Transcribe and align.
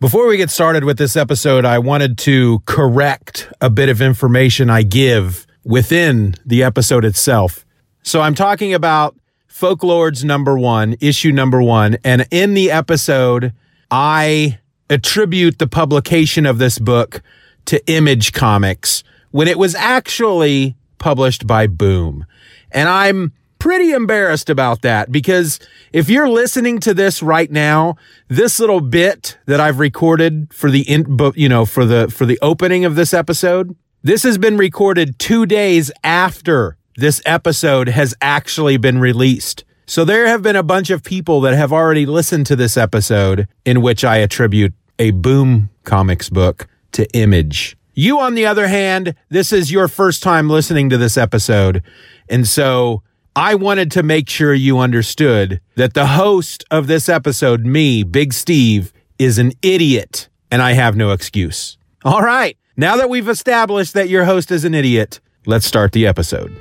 Before 0.00 0.28
we 0.28 0.36
get 0.36 0.48
started 0.48 0.84
with 0.84 0.96
this 0.96 1.16
episode, 1.16 1.64
I 1.64 1.80
wanted 1.80 2.18
to 2.18 2.60
correct 2.66 3.52
a 3.60 3.68
bit 3.68 3.88
of 3.88 4.00
information 4.00 4.70
I 4.70 4.84
give 4.84 5.44
within 5.64 6.36
the 6.46 6.62
episode 6.62 7.04
itself. 7.04 7.66
So 8.04 8.20
I'm 8.20 8.36
talking 8.36 8.72
about 8.72 9.16
Folklords 9.50 10.22
number 10.22 10.56
one, 10.56 10.94
issue 11.00 11.32
number 11.32 11.60
one. 11.60 11.96
And 12.04 12.28
in 12.30 12.54
the 12.54 12.70
episode, 12.70 13.52
I 13.90 14.60
attribute 14.88 15.58
the 15.58 15.66
publication 15.66 16.46
of 16.46 16.58
this 16.58 16.78
book 16.78 17.20
to 17.64 17.84
Image 17.90 18.32
Comics 18.32 19.02
when 19.32 19.48
it 19.48 19.58
was 19.58 19.74
actually 19.74 20.76
published 20.98 21.44
by 21.44 21.66
Boom. 21.66 22.24
And 22.70 22.88
I'm 22.88 23.32
pretty 23.58 23.92
embarrassed 23.92 24.50
about 24.50 24.82
that 24.82 25.10
because 25.10 25.58
if 25.92 26.08
you're 26.08 26.28
listening 26.28 26.78
to 26.80 26.94
this 26.94 27.22
right 27.22 27.50
now, 27.50 27.96
this 28.28 28.60
little 28.60 28.80
bit 28.80 29.38
that 29.46 29.60
I've 29.60 29.78
recorded 29.78 30.52
for 30.52 30.70
the 30.70 30.82
in, 30.82 31.18
you 31.34 31.48
know, 31.48 31.64
for 31.64 31.84
the 31.84 32.08
for 32.08 32.26
the 32.26 32.38
opening 32.40 32.84
of 32.84 32.94
this 32.94 33.12
episode, 33.12 33.76
this 34.02 34.22
has 34.22 34.38
been 34.38 34.56
recorded 34.56 35.18
2 35.18 35.46
days 35.46 35.90
after 36.04 36.76
this 36.96 37.22
episode 37.24 37.88
has 37.88 38.14
actually 38.20 38.76
been 38.76 38.98
released. 38.98 39.64
So 39.86 40.04
there 40.04 40.26
have 40.26 40.42
been 40.42 40.56
a 40.56 40.62
bunch 40.62 40.90
of 40.90 41.02
people 41.02 41.40
that 41.42 41.54
have 41.54 41.72
already 41.72 42.04
listened 42.04 42.46
to 42.46 42.56
this 42.56 42.76
episode 42.76 43.48
in 43.64 43.80
which 43.80 44.04
I 44.04 44.18
attribute 44.18 44.74
a 44.98 45.12
Boom 45.12 45.70
Comics 45.84 46.28
book 46.28 46.66
to 46.92 47.08
Image. 47.14 47.76
You, 47.94 48.20
on 48.20 48.34
the 48.34 48.46
other 48.46 48.68
hand, 48.68 49.14
this 49.28 49.52
is 49.52 49.72
your 49.72 49.88
first 49.88 50.22
time 50.22 50.48
listening 50.48 50.90
to 50.90 50.98
this 50.98 51.16
episode. 51.16 51.82
And 52.28 52.46
so 52.46 53.02
I 53.38 53.54
wanted 53.54 53.92
to 53.92 54.02
make 54.02 54.28
sure 54.28 54.52
you 54.52 54.80
understood 54.80 55.60
that 55.76 55.94
the 55.94 56.06
host 56.08 56.64
of 56.72 56.88
this 56.88 57.08
episode, 57.08 57.64
me, 57.64 58.02
Big 58.02 58.32
Steve, 58.32 58.92
is 59.16 59.38
an 59.38 59.52
idiot 59.62 60.28
and 60.50 60.60
I 60.60 60.72
have 60.72 60.96
no 60.96 61.12
excuse. 61.12 61.78
All 62.04 62.20
right. 62.20 62.58
Now 62.76 62.96
that 62.96 63.08
we've 63.08 63.28
established 63.28 63.94
that 63.94 64.08
your 64.08 64.24
host 64.24 64.50
is 64.50 64.64
an 64.64 64.74
idiot, 64.74 65.20
let's 65.46 65.66
start 65.66 65.92
the 65.92 66.04
episode. 66.04 66.52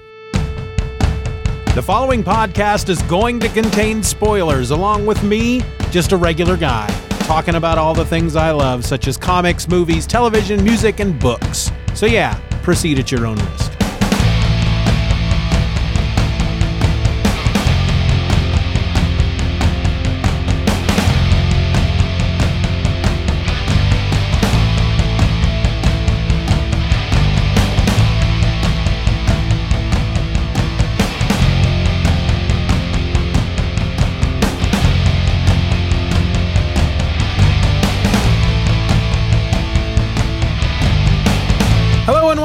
The 1.73 1.81
following 1.83 2.23
podcast 2.23 2.89
is 2.89 3.01
going 3.03 3.39
to 3.39 3.49
contain 3.49 4.03
spoilers, 4.03 4.69
along 4.69 5.07
with 5.07 5.23
me, 5.23 5.63
just 5.89 6.11
a 6.11 6.17
regular 6.17 6.57
guy, 6.57 6.87
talking 7.21 7.55
about 7.55 7.79
all 7.79 7.95
the 7.95 8.05
things 8.05 8.35
I 8.35 8.51
love, 8.51 8.85
such 8.85 9.07
as 9.07 9.17
comics, 9.17 9.67
movies, 9.67 10.05
television, 10.05 10.63
music, 10.63 10.99
and 10.99 11.19
books. 11.19 11.71
So, 11.95 12.05
yeah, 12.05 12.39
proceed 12.61 12.99
at 12.99 13.11
your 13.11 13.25
own 13.25 13.37
risk. 13.37 13.66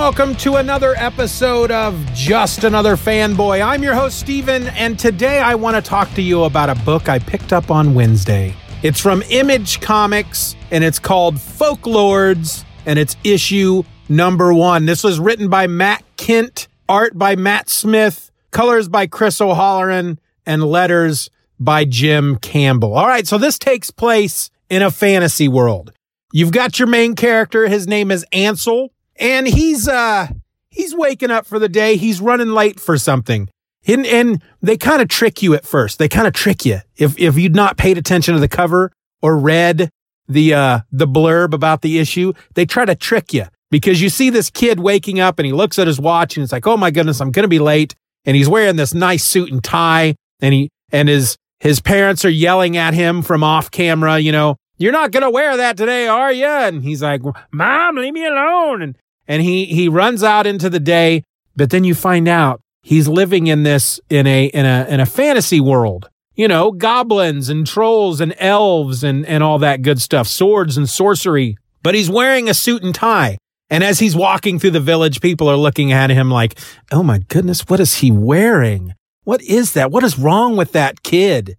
Welcome 0.03 0.35
to 0.35 0.57
another 0.57 0.97
episode 0.97 1.71
of 1.71 1.95
Just 2.13 2.65
Another 2.65 2.97
Fanboy. 2.97 3.65
I'm 3.65 3.85
your 3.85 3.95
host, 3.95 4.19
Steven, 4.19 4.67
and 4.71 4.99
today 4.99 5.39
I 5.39 5.55
want 5.55 5.77
to 5.77 5.81
talk 5.81 6.13
to 6.15 6.23
you 6.23 6.43
about 6.43 6.69
a 6.69 6.75
book 6.85 7.09
I 7.09 7.21
picked 7.21 7.53
up 7.53 7.71
on 7.71 7.95
Wednesday. 7.95 8.53
It's 8.83 8.99
from 8.99 9.23
Image 9.31 9.81
Comics, 9.81 10.57
and 10.73 10.83
it's 10.83 10.99
called 10.99 11.37
Folklords, 11.37 12.65
and 12.85 12.99
it's 12.99 13.15
issue 13.23 13.85
number 14.09 14.53
one. 14.53 14.87
This 14.87 15.05
was 15.05 15.21
written 15.21 15.49
by 15.49 15.69
Matt 15.69 16.03
Kent, 16.17 16.67
art 16.89 17.17
by 17.17 17.37
Matt 17.37 17.69
Smith, 17.69 18.33
colors 18.51 18.89
by 18.89 19.07
Chris 19.07 19.41
O'Halloran, 19.41 20.19
and 20.45 20.65
letters 20.65 21.31
by 21.61 21.85
Jim 21.85 22.39
Campbell. 22.39 22.95
All 22.95 23.07
right, 23.07 23.25
so 23.29 23.39
this 23.39 23.57
takes 23.57 23.93
place 23.93 24.51
in 24.69 24.83
a 24.83 24.91
fantasy 24.91 25.47
world. 25.47 25.93
You've 26.33 26.51
got 26.51 26.81
your 26.81 26.89
main 26.89 27.15
character. 27.15 27.69
His 27.69 27.87
name 27.87 28.11
is 28.11 28.27
Ansel 28.33 28.91
and 29.17 29.47
he's 29.47 29.89
uh 29.89 30.29
he's 30.71 30.95
waking 30.95 31.31
up 31.31 31.47
for 31.47 31.59
the 31.59 31.69
day. 31.69 31.97
He's 31.97 32.21
running 32.21 32.49
late 32.49 32.81
for 32.81 32.99
something. 32.99 33.49
And, 33.87 34.07
and 34.07 34.43
they 34.61 34.77
kind 34.77 35.03
of 35.03 35.09
trick 35.09 35.43
you 35.43 35.55
at 35.55 35.67
first. 35.67 35.99
They 35.99 36.09
kind 36.09 36.27
of 36.27 36.33
trick 36.33 36.65
you. 36.65 36.81
If 36.97 37.19
if 37.19 37.37
you'd 37.37 37.57
not 37.57 37.77
paid 37.77 37.99
attention 37.99 38.35
to 38.35 38.41
the 38.41 38.49
cover 38.49 38.93
or 39.21 39.37
read 39.37 39.91
the 40.29 40.55
uh 40.55 40.81
the 40.91 41.07
blurb 41.07 41.53
about 41.53 41.83
the 41.83 41.99
issue, 41.99 42.33
they 42.55 42.65
try 42.65 42.85
to 42.85 42.95
trick 42.95 43.33
you 43.33 43.47
because 43.71 44.01
you 44.01 44.09
see 44.09 44.31
this 44.31 44.51
kid 44.51 44.81
waking 44.81 45.19
up 45.19 45.39
and 45.39 45.47
he 45.47 45.53
looks 45.53 45.79
at 45.79 45.87
his 45.87 45.99
watch 45.99 46.37
and 46.37 46.45
it's 46.45 46.53
like, 46.53 46.67
"Oh 46.67 46.77
my 46.77 46.91
goodness, 46.91 47.21
I'm 47.21 47.33
going 47.33 47.45
to 47.45 47.49
be 47.49 47.59
late." 47.59 47.95
And 48.25 48.37
he's 48.37 48.49
wearing 48.49 48.77
this 48.77 48.95
nice 48.95 49.25
suit 49.25 49.51
and 49.51 49.65
tie 49.65 50.15
and 50.41 50.55
he 50.55 50.71
and 50.93 51.09
his 51.09 51.37
his 51.59 51.81
parents 51.81 52.25
are 52.25 52.31
yelling 52.31 52.77
at 52.77 52.95
him 52.95 53.23
from 53.23 53.43
off 53.43 53.71
camera, 53.71 54.19
you 54.19 54.33
know, 54.33 54.57
"You're 54.83 54.93
not 54.93 55.13
going 55.13 55.23
to 55.23 55.31
wear 55.31 55.57
that 55.57 55.77
today, 55.77 56.09
are 56.09 56.33
you?" 56.33 56.47
And 56.47 56.83
he's 56.83 57.03
like, 57.03 57.23
"Mom, 57.53 57.97
leave 57.97 58.13
me 58.13 58.27
alone." 58.27 58.83
And 58.83 58.99
and 59.29 59.43
he 59.43 59.67
he 59.67 59.89
runs 59.89 60.23
out 60.23 60.47
into 60.47 60.69
the 60.69 60.81
day, 60.81 61.23
but 61.57 61.71
then 61.71 61.85
you 61.85 61.95
find 61.95 62.29
out 62.29 62.61
he's 62.83 63.09
living 63.09 63.47
in 63.47 63.63
this 63.63 64.01
in 64.11 64.27
a 64.27 64.47
in 64.47 64.67
a 64.67 64.87
in 64.89 65.01
a 65.01 65.07
fantasy 65.07 65.61
world. 65.61 66.09
You 66.35 66.49
know, 66.49 66.73
goblins 66.73 67.49
and 67.49 67.67
trolls 67.67 68.21
and 68.21 68.35
elves 68.39 69.05
and 69.05 69.25
and 69.27 69.43
all 69.43 69.59
that 69.61 69.83
good 69.83 70.01
stuff, 70.01 70.27
swords 70.27 70.77
and 70.77 70.89
sorcery. 70.89 71.57
But 71.83 71.95
he's 71.95 72.11
wearing 72.11 72.49
a 72.49 72.55
suit 72.55 72.83
and 72.83 72.95
tie. 72.95 73.39
And 73.69 73.83
as 73.83 73.99
he's 73.99 74.15
walking 74.15 74.59
through 74.59 74.73
the 74.73 74.81
village, 74.81 75.21
people 75.21 75.49
are 75.49 75.57
looking 75.57 75.93
at 75.93 76.11
him 76.11 76.31
like, 76.31 76.59
"Oh 76.91 77.03
my 77.03 77.19
goodness, 77.29 77.63
what 77.69 77.81
is 77.81 77.97
he 77.97 78.11
wearing? 78.11 78.95
What 79.25 79.43
is 79.43 79.73
that? 79.73 79.91
What 79.91 80.05
is 80.05 80.19
wrong 80.19 80.57
with 80.57 80.73
that 80.73 81.03
kid?" 81.03 81.57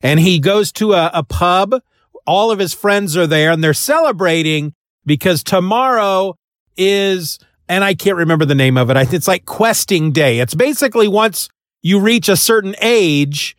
And 0.00 0.20
he 0.20 0.38
goes 0.38 0.72
to 0.72 0.94
a, 0.94 1.10
a 1.14 1.22
pub. 1.22 1.80
All 2.26 2.50
of 2.50 2.58
his 2.58 2.74
friends 2.74 3.16
are 3.16 3.26
there 3.26 3.50
and 3.50 3.62
they're 3.62 3.74
celebrating 3.74 4.74
because 5.04 5.42
tomorrow 5.42 6.36
is, 6.76 7.38
and 7.68 7.84
I 7.84 7.94
can't 7.94 8.16
remember 8.16 8.44
the 8.44 8.54
name 8.54 8.76
of 8.76 8.90
it. 8.90 9.12
It's 9.12 9.28
like 9.28 9.44
questing 9.44 10.12
day. 10.12 10.38
It's 10.38 10.54
basically 10.54 11.08
once 11.08 11.48
you 11.82 11.98
reach 11.98 12.28
a 12.28 12.36
certain 12.36 12.74
age, 12.80 13.56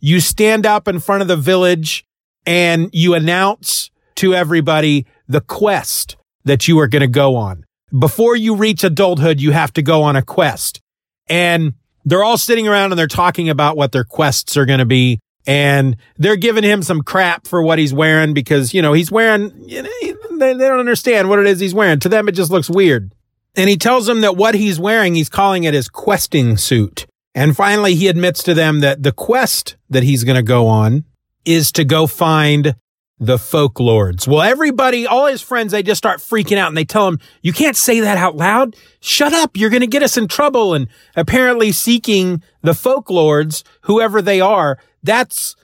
you 0.00 0.20
stand 0.20 0.66
up 0.66 0.88
in 0.88 1.00
front 1.00 1.22
of 1.22 1.28
the 1.28 1.36
village 1.36 2.04
and 2.46 2.90
you 2.92 3.14
announce 3.14 3.90
to 4.16 4.34
everybody 4.34 5.06
the 5.28 5.40
quest 5.40 6.16
that 6.44 6.68
you 6.68 6.78
are 6.78 6.88
going 6.88 7.00
to 7.00 7.08
go 7.08 7.36
on. 7.36 7.64
Before 7.96 8.36
you 8.36 8.54
reach 8.54 8.84
adulthood, 8.84 9.40
you 9.40 9.52
have 9.52 9.72
to 9.74 9.82
go 9.82 10.02
on 10.02 10.16
a 10.16 10.22
quest. 10.22 10.80
And 11.28 11.74
they're 12.04 12.24
all 12.24 12.38
sitting 12.38 12.68
around 12.68 12.92
and 12.92 12.98
they're 12.98 13.06
talking 13.06 13.48
about 13.48 13.76
what 13.76 13.92
their 13.92 14.04
quests 14.04 14.56
are 14.56 14.64
going 14.64 14.78
to 14.78 14.86
be. 14.86 15.18
And 15.46 15.96
they're 16.16 16.36
giving 16.36 16.64
him 16.64 16.82
some 16.82 17.02
crap 17.02 17.46
for 17.46 17.62
what 17.62 17.78
he's 17.78 17.94
wearing 17.94 18.34
because, 18.34 18.74
you 18.74 18.82
know, 18.82 18.92
he's 18.92 19.12
wearing, 19.12 19.52
you 19.64 19.82
know, 19.82 19.90
they, 20.38 20.52
they 20.54 20.68
don't 20.68 20.80
understand 20.80 21.28
what 21.28 21.38
it 21.38 21.46
is 21.46 21.60
he's 21.60 21.74
wearing. 21.74 22.00
To 22.00 22.08
them, 22.08 22.28
it 22.28 22.32
just 22.32 22.50
looks 22.50 22.68
weird. 22.68 23.14
And 23.54 23.70
he 23.70 23.76
tells 23.76 24.06
them 24.06 24.20
that 24.20 24.36
what 24.36 24.54
he's 24.54 24.78
wearing, 24.78 25.14
he's 25.14 25.28
calling 25.28 25.64
it 25.64 25.72
his 25.72 25.88
questing 25.88 26.56
suit. 26.56 27.06
And 27.34 27.56
finally, 27.56 27.94
he 27.94 28.08
admits 28.08 28.42
to 28.44 28.54
them 28.54 28.80
that 28.80 29.02
the 29.02 29.12
quest 29.12 29.76
that 29.88 30.02
he's 30.02 30.24
going 30.24 30.36
to 30.36 30.42
go 30.42 30.66
on 30.66 31.04
is 31.44 31.70
to 31.72 31.84
go 31.84 32.06
find 32.06 32.74
the 33.18 33.38
folk 33.38 33.80
lords. 33.80 34.28
Well, 34.28 34.42
everybody, 34.42 35.06
all 35.06 35.26
his 35.26 35.40
friends, 35.40 35.72
they 35.72 35.82
just 35.82 35.98
start 35.98 36.20
freaking 36.20 36.58
out 36.58 36.68
and 36.68 36.76
they 36.76 36.84
tell 36.84 37.08
him, 37.08 37.18
you 37.40 37.52
can't 37.52 37.76
say 37.76 38.00
that 38.00 38.18
out 38.18 38.36
loud. 38.36 38.76
Shut 39.00 39.32
up. 39.32 39.56
You're 39.56 39.70
going 39.70 39.80
to 39.80 39.86
get 39.86 40.02
us 40.02 40.18
in 40.18 40.28
trouble. 40.28 40.74
And 40.74 40.88
apparently 41.14 41.72
seeking 41.72 42.42
the 42.62 42.74
folk 42.74 43.08
lords, 43.08 43.64
whoever 43.82 44.20
they 44.20 44.40
are, 44.40 44.78
that's 45.06 45.56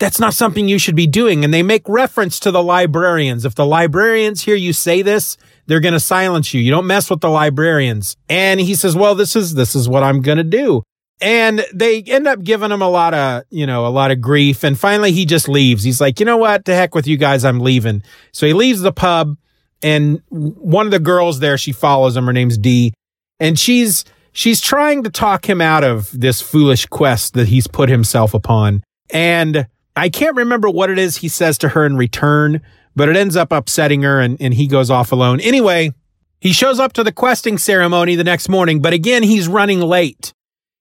that's 0.00 0.18
not 0.18 0.32
something 0.34 0.66
you 0.66 0.78
should 0.78 0.96
be 0.96 1.06
doing. 1.06 1.44
And 1.44 1.52
they 1.52 1.62
make 1.62 1.86
reference 1.86 2.40
to 2.40 2.50
the 2.50 2.62
librarians. 2.62 3.44
If 3.44 3.54
the 3.54 3.66
librarians 3.66 4.42
hear 4.42 4.56
you 4.56 4.72
say 4.72 5.02
this, 5.02 5.36
they're 5.66 5.78
going 5.78 5.92
to 5.92 6.00
silence 6.00 6.54
you. 6.54 6.60
You 6.60 6.70
don't 6.70 6.86
mess 6.86 7.10
with 7.10 7.20
the 7.20 7.28
librarians. 7.28 8.16
And 8.28 8.58
he 8.60 8.74
says, 8.74 8.96
well, 8.96 9.14
this 9.14 9.36
is, 9.36 9.54
this 9.54 9.74
is 9.76 9.90
what 9.90 10.02
I'm 10.02 10.22
going 10.22 10.38
to 10.38 10.44
do. 10.44 10.82
And 11.20 11.66
they 11.74 12.02
end 12.02 12.26
up 12.26 12.42
giving 12.42 12.72
him 12.72 12.80
a 12.80 12.88
lot 12.88 13.12
of, 13.12 13.42
you 13.50 13.66
know, 13.66 13.86
a 13.86 13.88
lot 13.88 14.10
of 14.10 14.22
grief. 14.22 14.64
And 14.64 14.78
finally 14.78 15.12
he 15.12 15.26
just 15.26 15.50
leaves. 15.50 15.84
He's 15.84 16.00
like, 16.00 16.18
you 16.18 16.24
know 16.24 16.38
what? 16.38 16.64
To 16.64 16.74
heck 16.74 16.94
with 16.94 17.06
you 17.06 17.18
guys. 17.18 17.44
I'm 17.44 17.60
leaving. 17.60 18.02
So 18.32 18.46
he 18.46 18.54
leaves 18.54 18.80
the 18.80 18.92
pub 18.92 19.36
and 19.82 20.22
one 20.30 20.86
of 20.86 20.92
the 20.92 20.98
girls 20.98 21.40
there, 21.40 21.58
she 21.58 21.72
follows 21.72 22.16
him. 22.16 22.24
Her 22.24 22.32
name's 22.32 22.56
Dee 22.56 22.94
and 23.38 23.58
she's, 23.58 24.06
she's 24.32 24.60
trying 24.60 25.02
to 25.04 25.10
talk 25.10 25.48
him 25.48 25.60
out 25.60 25.84
of 25.84 26.10
this 26.18 26.40
foolish 26.40 26.86
quest 26.86 27.34
that 27.34 27.48
he's 27.48 27.66
put 27.66 27.88
himself 27.88 28.34
upon. 28.34 28.82
And 29.10 29.66
I 29.96 30.08
can't 30.08 30.36
remember 30.36 30.70
what 30.70 30.90
it 30.90 30.98
is 30.98 31.16
he 31.16 31.28
says 31.28 31.58
to 31.58 31.70
her 31.70 31.84
in 31.84 31.96
return, 31.96 32.62
but 32.94 33.08
it 33.08 33.16
ends 33.16 33.36
up 33.36 33.52
upsetting 33.52 34.02
her 34.02 34.20
and, 34.20 34.40
and 34.40 34.54
he 34.54 34.66
goes 34.66 34.90
off 34.90 35.12
alone. 35.12 35.40
Anyway, 35.40 35.92
he 36.40 36.52
shows 36.52 36.80
up 36.80 36.92
to 36.94 37.04
the 37.04 37.12
questing 37.12 37.58
ceremony 37.58 38.14
the 38.14 38.24
next 38.24 38.48
morning, 38.48 38.80
but 38.80 38.92
again, 38.92 39.22
he's 39.22 39.48
running 39.48 39.80
late. 39.80 40.32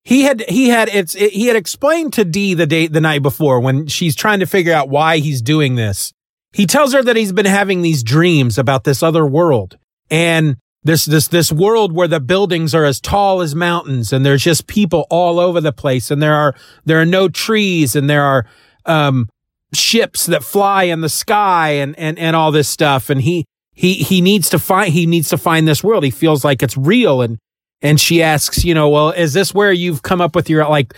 He 0.05 0.21
had, 0.21 0.41
he 0.47 0.69
had, 0.69 0.89
it's, 0.89 1.15
it, 1.15 1.33
he 1.33 1.47
had 1.47 1.55
explained 1.55 2.13
to 2.13 2.25
Dee 2.25 2.53
the 2.53 2.65
date 2.65 2.93
the 2.93 3.01
night 3.01 3.21
before 3.21 3.59
when 3.59 3.87
she's 3.87 4.15
trying 4.15 4.39
to 4.39 4.45
figure 4.45 4.73
out 4.73 4.89
why 4.89 5.17
he's 5.17 5.41
doing 5.41 5.75
this. 5.75 6.13
he 6.53 6.65
tells 6.65 6.93
her 6.93 7.03
that 7.03 7.15
he's 7.15 7.33
been 7.33 7.45
having 7.45 7.81
these 7.81 8.01
dreams 8.03 8.57
about 8.57 8.83
this 8.83 9.03
other 9.03 9.25
world 9.25 9.77
and 10.09 10.57
this 10.83 11.05
this 11.05 11.27
this 11.27 11.51
world 11.51 11.91
where 11.91 12.07
the 12.07 12.19
buildings 12.19 12.73
are 12.73 12.85
as 12.85 13.01
tall 13.01 13.41
as 13.41 13.53
mountains 13.53 14.13
and 14.13 14.25
there's 14.25 14.43
just 14.43 14.67
people 14.67 15.05
all 15.09 15.39
over 15.39 15.59
the 15.59 15.73
place 15.73 16.09
and 16.09 16.21
there 16.21 16.35
are 16.35 16.55
there 16.85 17.01
are 17.01 17.05
no 17.05 17.27
trees 17.27 17.95
and 17.95 18.09
there 18.09 18.23
are 18.23 18.45
um 18.85 19.27
ships 19.73 20.25
that 20.25 20.43
fly 20.43 20.83
in 20.83 21.01
the 21.01 21.09
sky 21.09 21.71
and 21.71 21.97
and 21.97 22.17
and 22.17 22.35
all 22.35 22.51
this 22.51 22.67
stuff. 22.67 23.09
And 23.09 23.21
he 23.21 23.45
he 23.73 23.95
he 23.95 24.21
needs 24.21 24.49
to 24.49 24.59
find 24.59 24.91
he 24.93 25.05
needs 25.05 25.29
to 25.29 25.37
find 25.37 25.67
this 25.67 25.83
world. 25.83 26.03
He 26.03 26.11
feels 26.11 26.43
like 26.43 26.63
it's 26.63 26.77
real. 26.77 27.21
And 27.21 27.37
and 27.81 27.99
she 27.99 28.21
asks 28.21 28.65
you 28.65 28.73
know 28.73 28.89
well 28.89 29.11
is 29.11 29.33
this 29.33 29.53
where 29.53 29.71
you've 29.71 30.01
come 30.01 30.21
up 30.21 30.35
with 30.35 30.49
your 30.49 30.67
like 30.67 30.93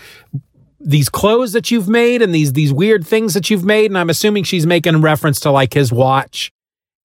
these 0.80 1.08
clothes 1.08 1.52
that 1.52 1.70
you've 1.70 1.88
made 1.88 2.22
and 2.22 2.34
these 2.34 2.54
these 2.54 2.72
weird 2.72 3.06
things 3.06 3.34
that 3.34 3.50
you've 3.50 3.64
made? 3.64 3.90
And 3.90 3.98
I'm 3.98 4.10
assuming 4.10 4.44
she's 4.44 4.66
making 4.66 5.00
reference 5.00 5.40
to 5.40 5.50
like 5.50 5.74
his 5.74 5.92
watch. 5.92 6.50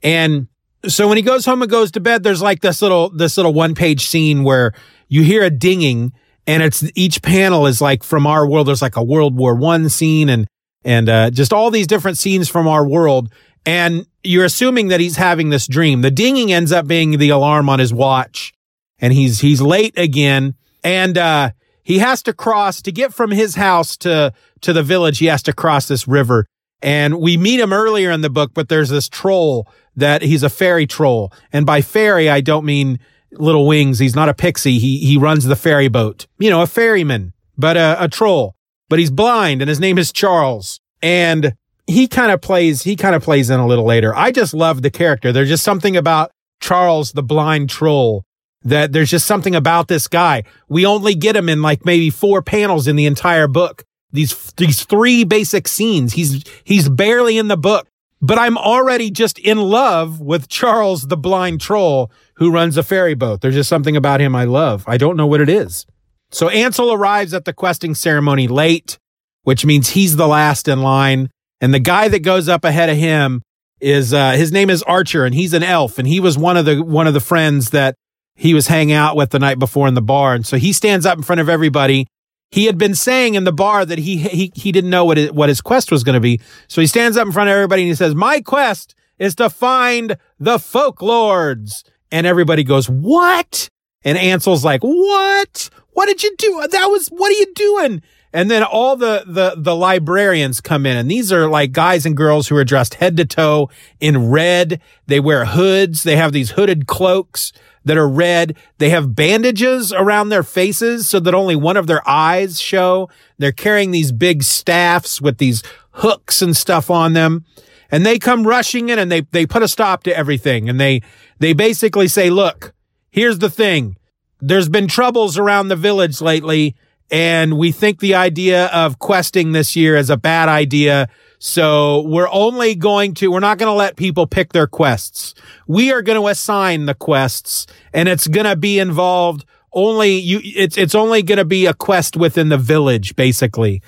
And 0.04 0.48
so 0.86 1.08
when 1.08 1.18
he 1.18 1.24
goes 1.24 1.46
home 1.46 1.62
and 1.62 1.72
goes 1.72 1.92
to 1.92 2.00
bed 2.00 2.24
there's 2.24 2.42
like 2.42 2.62
this 2.62 2.82
little 2.82 3.10
this 3.10 3.38
little 3.38 3.54
one 3.54 3.74
page 3.74 4.06
scene 4.06 4.44
where 4.44 4.74
you 5.08 5.24
hear 5.24 5.44
a 5.44 5.50
dinging 5.50 6.14
and 6.46 6.64
it's 6.64 6.84
each 6.96 7.22
panel 7.22 7.66
is 7.66 7.82
like 7.82 8.04
from 8.04 8.28
our 8.28 8.48
world 8.48 8.68
there's 8.68 8.82
like 8.82 8.96
a 8.96 9.04
World 9.04 9.36
War 9.36 9.56
1 9.56 9.90
scene 9.90 10.30
and 10.30 10.48
and 10.88 11.10
uh, 11.10 11.30
just 11.30 11.52
all 11.52 11.70
these 11.70 11.86
different 11.86 12.18
scenes 12.18 12.48
from 12.48 12.66
our 12.66 12.88
world. 12.88 13.32
And 13.66 14.08
you're 14.24 14.46
assuming 14.46 14.88
that 14.88 15.02
he's 15.02 15.18
having 15.18 15.50
this 15.50 15.68
dream. 15.68 16.02
The 16.02 16.10
dinging 16.10 16.54
ends 16.54 16.72
up 16.72 16.88
being 16.88 17.18
the 17.18 17.30
alarm 17.30 17.68
on 17.68 17.80
his 17.80 17.94
watch, 17.94 18.54
and 19.00 19.12
he's 19.12 19.42
he's 19.42 19.62
late 19.62 19.98
again, 19.98 20.56
and 20.86 21.18
uh, 21.18 21.52
he 21.84 22.00
has 22.00 22.24
to 22.24 22.34
cross 22.34 22.82
to 22.84 22.94
get 22.94 23.14
from 23.14 23.32
his 23.32 23.56
house 23.56 23.98
to 23.98 24.34
to 24.62 24.72
the 24.72 24.84
village. 24.84 25.20
He 25.20 25.26
has 25.26 25.44
to 25.44 25.54
cross 25.54 25.90
this 25.90 26.08
river, 26.08 26.46
and 26.82 27.20
we 27.20 27.36
meet 27.36 27.60
him 27.60 27.74
earlier 27.74 28.10
in 28.10 28.22
the 28.22 28.30
book. 28.30 28.52
But 28.54 28.70
there's 28.70 28.90
this 28.90 29.10
troll 29.10 29.68
that 29.98 30.22
he's 30.22 30.44
a 30.44 30.50
fairy 30.50 30.88
troll, 30.88 31.34
and 31.52 31.66
by 31.66 31.82
fairy 31.82 32.30
I 32.30 32.40
don't 32.40 32.66
mean 32.66 33.00
little 33.34 33.68
wings. 33.68 34.00
He's 34.00 34.16
not 34.16 34.30
a 34.30 34.34
pixie. 34.34 34.80
He 34.80 35.00
he 35.00 35.18
runs 35.18 35.44
the 35.44 35.58
ferry 35.58 35.90
boat. 35.90 36.28
You 36.40 36.50
know, 36.50 36.62
a 36.62 36.68
ferryman, 36.68 37.34
but 37.58 37.76
a, 37.76 37.98
a 38.04 38.08
troll 38.08 38.56
but 38.90 39.00
he's 39.00 39.12
blind 39.12 39.62
and 39.62 39.70
his 39.70 39.80
name 39.80 39.98
is 39.98 40.12
Charles. 40.12 40.80
And 41.02 41.54
he 41.86 42.08
kind 42.08 42.32
of 42.32 42.42
plays, 42.42 42.84
he 42.84 42.96
kind 42.96 43.16
of 43.16 43.24
plays 43.24 43.50
in 43.50 43.60
a 43.60 43.68
little 43.68 43.86
later. 43.86 44.16
I 44.16 44.32
just 44.32 44.54
love 44.54 44.82
the 44.82 44.90
character. 44.90 45.32
There's 45.32 45.50
just 45.50 45.64
something 45.64 45.96
about 45.96 46.32
Charles, 46.60 47.12
the 47.12 47.24
blind 47.24 47.70
troll, 47.70 48.24
that 48.64 48.92
there's 48.92 49.12
just 49.12 49.28
something 49.28 49.56
about 49.56 49.88
this 49.88 50.08
guy. 50.08 50.44
We 50.68 50.86
only 50.86 51.16
get 51.16 51.36
him 51.36 51.50
in 51.50 51.62
like 51.62 51.86
maybe 51.86 52.10
four 52.10 52.42
panels 52.42 52.88
in 52.88 52.96
the 52.96 53.06
entire 53.06 53.48
book. 53.48 53.84
These, 54.12 54.54
these 54.58 54.84
three 54.84 55.24
basic 55.24 55.68
scenes. 55.68 56.14
He's, 56.14 56.44
he's 56.64 56.90
barely 56.90 57.38
in 57.38 57.50
the 57.50 57.58
book, 57.58 57.88
but 58.22 58.40
I'm 58.40 58.58
already 58.58 59.12
just 59.12 59.38
in 59.40 59.58
love 59.58 60.20
with 60.20 60.48
Charles, 60.48 61.08
the 61.08 61.18
blind 61.18 61.62
troll 61.62 62.12
who 62.36 62.52
runs 62.52 62.78
a 62.78 62.84
ferry 62.84 63.14
boat. 63.14 63.42
There's 63.42 63.56
just 63.56 63.70
something 63.70 63.96
about 63.96 64.22
him 64.22 64.36
I 64.36 64.46
love. 64.46 64.84
I 64.88 64.98
don't 64.98 65.18
know 65.18 65.28
what 65.28 65.42
it 65.42 65.50
is. 65.50 65.86
So 66.32 66.50
Ansel 66.50 66.92
arrives 66.92 67.34
at 67.34 67.46
the 67.46 67.54
questing 67.54 67.96
ceremony 67.96 68.48
late, 68.48 68.98
which 69.44 69.66
means 69.66 69.90
he's 69.90 70.16
the 70.16 70.28
last 70.28 70.68
in 70.68 70.82
line. 70.82 71.30
And 71.62 71.74
the 71.74 71.80
guy 71.80 72.08
that 72.10 72.24
goes 72.24 72.50
up 72.50 72.64
ahead 72.64 72.90
of 72.90 72.98
him 72.98 73.42
is, 73.80 74.14
uh, 74.14 74.32
his 74.32 74.52
name 74.52 74.70
is 74.70 74.84
Archer 74.84 75.26
and 75.26 75.34
he's 75.34 75.54
an 75.54 75.64
elf 75.64 75.98
and 75.98 76.08
he 76.08 76.20
was 76.20 76.38
one 76.38 76.58
of 76.58 76.66
the, 76.66 76.82
one 76.82 77.08
of 77.08 77.14
the 77.14 77.20
friends 77.20 77.70
that 77.70 77.96
he 78.36 78.54
was 78.54 78.68
hanging 78.68 78.96
out 78.96 79.16
with 79.16 79.30
the 79.30 79.40
night 79.40 79.58
before 79.60 79.88
in 79.88 79.94
the 79.94 80.02
bar. 80.02 80.34
And 80.34 80.46
so 80.46 80.58
he 80.58 80.74
stands 80.74 81.06
up 81.06 81.18
in 81.18 81.24
front 81.24 81.42
of 81.42 81.50
everybody. 81.50 82.08
He 82.50 82.66
had 82.66 82.78
been 82.78 82.96
saying 82.96 83.36
in 83.36 83.44
the 83.44 83.52
bar 83.52 83.86
that 83.86 84.00
he, 84.00 84.18
he, 84.18 84.52
he 84.56 84.72
didn't 84.72 84.90
know 84.90 85.04
what, 85.04 85.18
it, 85.18 85.36
what 85.36 85.50
his 85.50 85.62
quest 85.62 85.92
was 85.92 86.04
going 86.04 86.14
to 86.14 86.22
be. 86.22 86.40
So 86.68 86.80
he 86.80 86.88
stands 86.88 87.18
up 87.18 87.26
in 87.26 87.34
front 87.34 87.50
of 87.50 87.54
everybody 87.54 87.82
and 87.84 87.90
he 87.90 87.96
says, 87.96 88.16
my 88.16 88.42
quest 88.42 88.96
is 89.20 89.36
to 89.36 89.50
find 89.50 90.18
the 90.40 90.58
folk 90.58 91.02
lords. 91.02 91.84
And 92.12 92.26
everybody 92.26 92.64
goes, 92.64 92.90
what? 92.90 93.70
And 94.04 94.18
Ansel's 94.18 94.64
like, 94.64 94.82
what? 94.82 95.70
What 95.92 96.06
did 96.06 96.24
you 96.24 96.34
do? 96.38 96.66
That 96.72 96.86
was, 96.86 97.10
what 97.10 97.30
are 97.30 97.40
you 97.40 97.54
doing? 97.54 98.02
And 98.32 98.52
then 98.52 98.64
all 98.64 98.96
the, 98.96 99.24
the, 99.26 99.56
the 99.58 99.76
librarians 99.76 100.62
come 100.62 100.86
in 100.86 100.96
and 100.96 101.10
these 101.10 101.34
are 101.34 101.50
like 101.50 101.72
guys 101.72 102.06
and 102.06 102.16
girls 102.16 102.48
who 102.48 102.56
are 102.56 102.64
dressed 102.64 102.96
head 102.96 103.18
to 103.18 103.26
toe 103.26 103.70
in 104.00 104.30
red. 104.30 104.80
They 105.08 105.20
wear 105.20 105.46
hoods. 105.46 106.04
They 106.04 106.16
have 106.16 106.32
these 106.32 106.52
hooded 106.52 106.88
cloaks 106.88 107.52
that 107.88 107.98
are 107.98 108.08
red. 108.08 108.56
They 108.78 108.90
have 108.90 109.16
bandages 109.16 109.92
around 109.92 110.30
their 110.30 110.44
faces 110.44 111.08
so 111.08 111.20
that 111.20 111.34
only 111.34 111.56
one 111.56 111.78
of 111.78 111.88
their 111.88 112.08
eyes 112.08 112.60
show. 112.60 113.10
They're 113.38 113.52
carrying 113.52 113.92
these 113.92 114.12
big 114.12 114.44
staffs 114.44 115.22
with 115.22 115.38
these 115.38 115.64
hooks 115.92 116.42
and 116.42 116.56
stuff 116.56 116.90
on 116.90 117.14
them. 117.14 117.46
And 117.90 118.06
they 118.06 118.20
come 118.20 118.46
rushing 118.46 118.90
in 118.90 119.00
and 119.00 119.12
they, 119.12 119.22
they 119.22 119.46
put 119.46 119.64
a 119.64 119.68
stop 119.68 120.04
to 120.04 120.16
everything. 120.16 120.70
And 120.70 120.80
they, 120.80 121.02
they 121.40 121.54
basically 121.54 122.08
say, 122.08 122.30
look, 122.30 122.74
here's 123.10 123.40
the 123.40 123.50
thing 123.50 123.96
there's 124.40 124.70
been 124.70 124.88
troubles 124.88 125.38
around 125.38 125.70
the 125.70 125.76
village 125.76 126.22
lately, 126.22 126.76
and 127.10 127.58
we 127.58 127.72
think 127.72 128.00
the 128.00 128.16
idea 128.16 128.68
of 128.68 129.00
questing 129.00 129.54
this 129.54 129.76
year 129.76 129.96
is 129.96 130.10
a 130.10 130.18
bad 130.18 130.50
idea. 130.50 131.08
So 131.40 132.02
we're 132.02 132.30
only 132.30 132.76
going 132.76 133.14
to, 133.16 133.32
we're 133.32 133.40
not 133.40 133.58
going 133.58 133.70
to 133.70 133.78
let 133.78 133.96
people 133.96 134.28
pick 134.28 134.54
their 134.54 134.68
quests. 134.68 135.34
We 135.68 135.92
are 135.92 136.02
going 136.02 136.20
to 136.20 136.28
assign 136.28 136.86
the 136.86 136.94
quests 136.94 137.68
and 137.94 138.10
it's 138.10 138.28
going 138.28 138.46
to 138.46 138.56
be 138.56 138.80
involved 138.80 139.46
only 139.74 140.18
you, 140.18 140.42
it's, 140.44 140.78
it's 140.78 140.96
only 140.96 141.22
going 141.22 141.38
to 141.38 141.46
be 141.46 141.66
a 141.66 141.74
quest 141.74 142.18
within 142.18 142.50
the 142.50 142.58
village, 142.58 143.16
basically. 143.16 143.84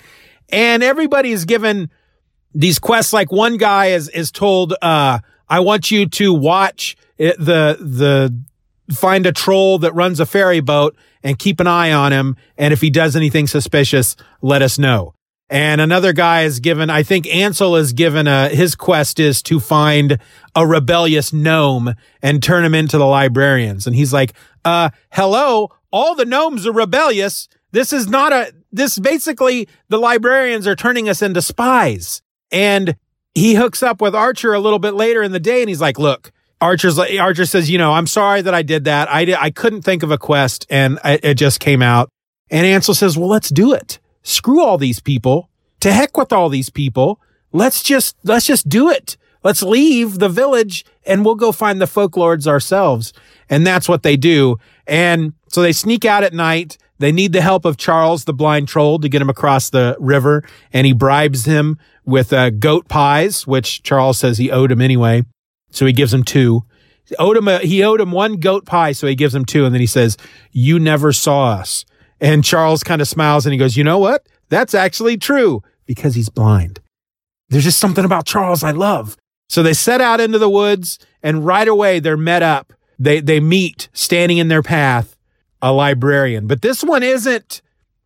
And 0.50 0.84
everybody 0.84 1.32
is 1.32 1.46
given 1.46 1.90
these 2.54 2.80
quests. 2.80 3.12
Like 3.12 3.32
one 3.32 3.58
guy 3.58 3.88
is, 3.88 4.08
is 4.10 4.32
told, 4.32 4.76
uh, 4.82 5.20
I 5.48 5.60
want 5.62 5.90
you 5.90 6.08
to 6.08 6.34
watch 6.34 6.96
it, 7.18 7.38
the, 7.40 7.78
the, 7.80 8.38
find 8.94 9.26
a 9.26 9.32
troll 9.32 9.80
that 9.80 9.94
runs 9.94 10.20
a 10.20 10.26
ferry 10.26 10.60
boat 10.60 10.96
and 11.24 11.40
keep 11.40 11.60
an 11.60 11.68
eye 11.68 11.92
on 11.92 12.12
him. 12.12 12.36
And 12.58 12.74
if 12.74 12.82
he 12.82 12.90
does 12.90 13.16
anything 13.16 13.48
suspicious, 13.48 14.16
let 14.42 14.62
us 14.62 14.78
know. 14.80 15.14
And 15.50 15.82
another 15.82 16.14
guy 16.14 16.44
is 16.44 16.60
given, 16.60 16.92
I 16.92 17.02
think 17.02 17.26
Ansel 17.28 17.76
is 17.76 17.92
given 17.92 18.28
a, 18.28 18.50
his 18.50 18.76
quest 18.76 19.20
is 19.20 19.42
to 19.44 19.60
find 19.60 20.20
a 20.56 20.68
rebellious 20.68 21.34
gnome 21.34 21.96
and 22.22 22.44
turn 22.44 22.64
him 22.64 22.76
into 22.76 23.00
the 23.00 23.06
librarians. 23.06 23.88
And 23.88 23.96
he's 23.96 24.14
like, 24.14 24.34
uh, 24.64 24.92
hello, 25.12 25.70
all 25.92 26.14
the 26.14 26.26
gnomes 26.26 26.68
are 26.68 26.72
rebellious. 26.72 27.48
This 27.72 27.92
is 27.92 28.08
not 28.08 28.32
a, 28.32 28.54
this 28.72 29.00
basically 29.00 29.68
the 29.88 29.98
librarians 29.98 30.68
are 30.68 30.76
turning 30.76 31.10
us 31.10 31.24
into 31.24 31.42
spies. 31.42 32.22
And 32.52 32.96
he 33.34 33.56
hooks 33.56 33.82
up 33.82 34.02
with 34.02 34.14
Archer 34.14 34.54
a 34.54 34.60
little 34.60 34.80
bit 34.80 34.94
later 34.94 35.24
in 35.24 35.32
the 35.32 35.40
day 35.40 35.62
and 35.62 35.70
he's 35.70 35.82
like, 35.82 35.98
look, 35.98 36.32
Archer's 36.62 36.98
like, 36.98 37.18
Archer 37.20 37.46
says, 37.46 37.70
you 37.70 37.78
know, 37.78 37.94
I'm 37.94 38.08
sorry 38.08 38.42
that 38.42 38.54
I 38.54 38.62
did 38.62 38.84
that. 38.84 39.10
I 39.10 39.36
I 39.40 39.50
couldn't 39.50 39.84
think 39.84 40.04
of 40.04 40.12
a 40.12 40.18
quest 40.18 40.66
and 40.70 41.00
I, 41.04 41.20
it 41.24 41.36
just 41.36 41.60
came 41.60 41.82
out. 41.82 42.10
And 42.52 42.66
Ansel 42.66 42.94
says, 42.94 43.18
well, 43.18 43.30
let's 43.30 43.50
do 43.50 43.74
it. 43.74 44.00
Screw 44.24 44.62
all 44.64 44.78
these 44.78 45.00
people. 45.00 45.50
To 45.82 45.94
heck 45.94 46.18
with 46.18 46.34
all 46.34 46.50
these 46.50 46.70
people. 46.70 47.22
Let's 47.54 47.82
just, 47.82 48.18
let's 48.24 48.46
just 48.46 48.68
do 48.68 48.90
it. 48.90 49.16
Let's 49.44 49.64
leave 49.64 50.20
the 50.20 50.28
village 50.28 50.86
and 51.06 51.24
we'll 51.24 51.36
go 51.36 51.52
find 51.54 51.80
the 51.80 51.88
folk 51.88 52.18
lords 52.18 52.48
ourselves. 52.48 53.14
And 53.50 53.66
that's 53.66 53.88
what 53.88 54.04
they 54.04 54.18
do. 54.18 54.58
And 54.86 55.34
so 55.48 55.62
they 55.62 55.72
sneak 55.72 56.04
out 56.04 56.24
at 56.24 56.34
night. 56.34 56.78
They 56.98 57.14
need 57.14 57.32
the 57.32 57.42
help 57.42 57.64
of 57.64 57.78
Charles, 57.78 58.26
the 58.26 58.34
blind 58.34 58.68
troll, 58.68 59.00
to 59.00 59.08
get 59.08 59.22
him 59.22 59.30
across 59.30 59.70
the 59.70 59.96
river. 60.00 60.44
And 60.74 60.86
he 60.86 60.92
bribes 60.92 61.46
him 61.46 61.80
with 62.04 62.34
uh, 62.34 62.50
goat 62.50 62.90
pies, 62.90 63.48
which 63.48 63.82
Charles 63.84 64.18
says 64.18 64.38
he 64.38 64.52
owed 64.52 64.72
him 64.72 64.82
anyway. 64.82 65.24
So 65.72 65.86
he 65.86 65.94
gives 65.94 66.14
him 66.14 66.24
two. 66.24 66.64
Owed 67.18 67.38
him 67.38 67.48
a, 67.48 67.60
he 67.60 67.84
owed 67.84 68.02
him 68.02 68.12
one 68.12 68.36
goat 68.36 68.66
pie, 68.66 68.92
so 68.92 69.08
he 69.08 69.16
gives 69.16 69.34
him 69.34 69.46
two, 69.46 69.66
and 69.66 69.74
then 69.74 69.82
he 69.82 69.88
says, 69.88 70.18
"You 70.52 70.80
never 70.80 71.12
saw 71.12 71.54
us." 71.54 71.86
And 72.22 72.44
Charles 72.44 72.84
kind 72.84 73.02
of 73.02 73.08
smiles 73.08 73.46
and 73.46 73.54
he 73.54 73.60
goes, 73.60 73.76
"You 73.78 73.84
know 73.84 73.98
what? 73.98 74.28
That's 74.50 74.74
actually 74.74 75.18
true 75.18 75.64
because 75.86 76.16
he's 76.16 76.30
blind." 76.30 76.82
There's 77.50 77.64
just 77.64 77.80
something 77.80 78.06
about 78.06 78.28
Charles 78.28 78.64
I 78.64 78.72
love. 78.72 79.18
So 79.48 79.64
they 79.64 79.74
set 79.74 80.02
out 80.02 80.22
into 80.22 80.38
the 80.38 80.50
woods, 80.50 81.00
and 81.24 81.46
right 81.46 81.68
away 81.68 82.00
they're 82.00 82.18
met 82.18 82.44
up. 82.44 82.74
They 83.00 83.20
they 83.22 83.40
meet 83.40 83.90
standing 83.94 84.38
in 84.38 84.50
their 84.50 84.62
path 84.62 85.16
a 85.62 85.74
librarian, 85.74 86.48
but 86.48 86.62
this 86.62 86.84
one 86.84 87.04
isn't. 87.04 87.62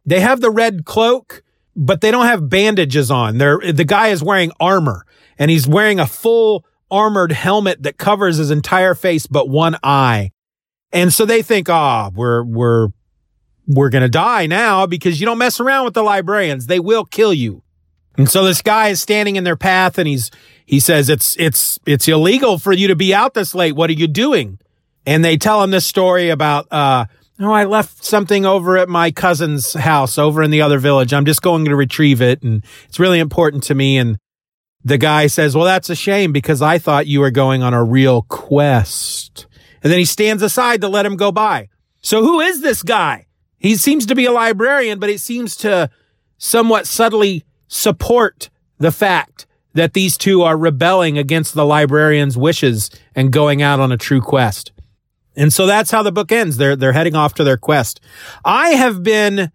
They 0.06 0.20
have 0.22 0.42
the 0.42 0.52
red 0.52 0.86
cloak, 0.86 1.44
but 1.76 2.02
they 2.02 2.12
don't 2.12 2.26
have 2.26 2.50
bandages 2.50 3.12
on. 3.12 3.38
They're 3.38 3.60
the 3.74 3.84
guy 3.84 4.08
is 4.10 4.24
wearing 4.24 4.52
armor, 4.60 5.06
and 5.38 5.52
he's 5.52 5.68
wearing 5.68 6.00
a 6.00 6.08
full 6.08 6.66
armored 6.92 7.32
helmet 7.32 7.84
that 7.84 7.98
covers 7.98 8.38
his 8.38 8.52
entire 8.52 8.96
face 8.96 9.28
but 9.28 9.50
one 9.50 9.78
eye. 9.84 10.32
And 10.92 11.12
so 11.12 11.26
they 11.26 11.42
think, 11.42 11.70
ah, 11.70 12.08
oh, 12.08 12.14
we're, 12.16 12.44
we're, 12.44 12.90
we're 13.68 13.90
going 13.90 14.04
to 14.04 14.10
die 14.10 14.46
now 14.46 14.86
because 14.86 15.20
you 15.20 15.26
don't 15.26 15.38
mess 15.38 15.60
around 15.60 15.86
with 15.86 15.94
the 15.94 16.04
librarians. 16.04 16.68
They 16.68 16.80
will 16.80 17.06
kill 17.06 17.34
you. 17.34 17.64
And 18.18 18.30
so 18.30 18.44
this 18.44 18.62
guy 18.62 18.90
is 18.90 19.02
standing 19.02 19.38
in 19.38 19.44
their 19.44 19.56
path 19.56 19.98
and 19.98 20.08
he's, 20.08 20.30
he 20.66 20.80
says, 20.80 21.10
it's, 21.10 21.36
it's, 21.40 21.80
it's 21.86 22.08
illegal 22.08 22.60
for 22.60 22.72
you 22.72 22.88
to 22.90 22.96
be 22.96 23.14
out 23.14 23.34
this 23.34 23.56
late. 23.56 23.76
What 23.76 23.90
are 23.90 23.94
you 23.94 24.08
doing? 24.08 24.60
And 25.06 25.26
they 25.26 25.36
tell 25.36 25.64
him 25.64 25.72
this 25.72 25.86
story 25.86 26.30
about, 26.30 26.72
uh, 26.72 27.06
oh, 27.40 27.52
I 27.52 27.66
left 27.66 28.06
something 28.06 28.46
over 28.46 28.78
at 28.78 28.88
my 28.88 29.12
cousin's 29.12 29.74
house 29.74 30.18
over 30.18 30.44
in 30.44 30.52
the 30.52 30.62
other 30.62 30.80
village. 30.80 31.14
I'm 31.14 31.26
just 31.26 31.42
going 31.42 31.66
to 31.66 31.76
retrieve 31.76 32.22
it. 32.22 32.44
And 32.44 32.64
it's 32.88 33.00
really 33.00 33.20
important 33.20 33.64
to 33.64 33.76
me. 33.76 33.98
And 33.98 34.18
the 34.84 34.98
guy 34.98 35.28
says, 35.28 35.56
well, 35.56 35.66
that's 35.66 35.90
a 35.90 35.96
shame 35.96 36.32
because 36.32 36.62
I 36.62 36.78
thought 36.78 37.08
you 37.08 37.22
were 37.22 37.32
going 37.32 37.64
on 37.64 37.74
a 37.74 37.84
real 37.84 38.24
quest. 38.24 39.48
And 39.82 39.92
then 39.92 40.00
he 40.00 40.06
stands 40.06 40.44
aside 40.44 40.82
to 40.82 40.88
let 40.88 41.06
him 41.06 41.16
go 41.16 41.32
by. 41.32 41.70
So 42.02 42.22
who 42.22 42.40
is 42.40 42.62
this 42.62 42.84
guy? 42.84 43.28
He 43.58 43.76
seems 43.76 44.06
to 44.08 44.16
be 44.16 44.26
a 44.26 44.32
librarian, 44.32 45.00
but 45.00 45.10
it 45.10 45.22
seems 45.22 45.56
to 45.58 45.90
somewhat 46.38 46.86
subtly 46.86 47.46
support 47.68 48.50
the 48.78 48.92
fact 48.92 49.46
that 49.74 49.94
these 49.94 50.18
two 50.18 50.42
are 50.42 50.58
rebelling 50.58 51.18
against 51.18 51.54
the 51.54 51.66
librarian's 51.66 52.38
wishes 52.38 52.90
and 53.16 53.32
going 53.32 53.62
out 53.62 53.80
on 53.80 53.92
a 53.92 53.98
true 53.98 54.22
quest. 54.22 54.72
And 55.36 55.52
so 55.52 55.66
that's 55.66 55.92
how 55.92 56.04
the 56.04 56.12
book 56.12 56.32
ends. 56.32 56.58
They're, 56.58 56.76
they're 56.76 56.94
heading 56.94 57.16
off 57.16 57.34
to 57.36 57.44
their 57.44 57.58
quest. 57.58 58.00
I 58.46 58.70
have 58.70 59.02
been 59.02 59.52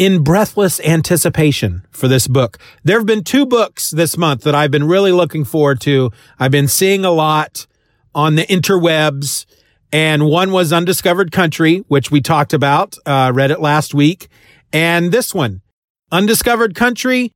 in 0.00 0.24
breathless 0.24 0.80
anticipation 0.80 1.82
for 1.90 2.08
this 2.08 2.26
book. 2.26 2.56
There 2.82 2.98
have 2.98 3.04
been 3.04 3.22
two 3.22 3.44
books 3.44 3.90
this 3.90 4.16
month 4.16 4.44
that 4.44 4.54
I've 4.54 4.70
been 4.70 4.88
really 4.88 5.12
looking 5.12 5.44
forward 5.44 5.78
to. 5.82 6.10
I've 6.38 6.50
been 6.50 6.68
seeing 6.68 7.04
a 7.04 7.10
lot 7.10 7.66
on 8.14 8.34
the 8.34 8.46
interwebs 8.46 9.44
and 9.92 10.24
one 10.24 10.52
was 10.52 10.72
Undiscovered 10.72 11.32
Country, 11.32 11.84
which 11.88 12.10
we 12.10 12.22
talked 12.22 12.54
about, 12.54 12.96
uh, 13.04 13.30
read 13.34 13.50
it 13.50 13.60
last 13.60 13.92
week. 13.92 14.28
And 14.72 15.12
this 15.12 15.34
one, 15.34 15.60
Undiscovered 16.10 16.74
Country, 16.74 17.34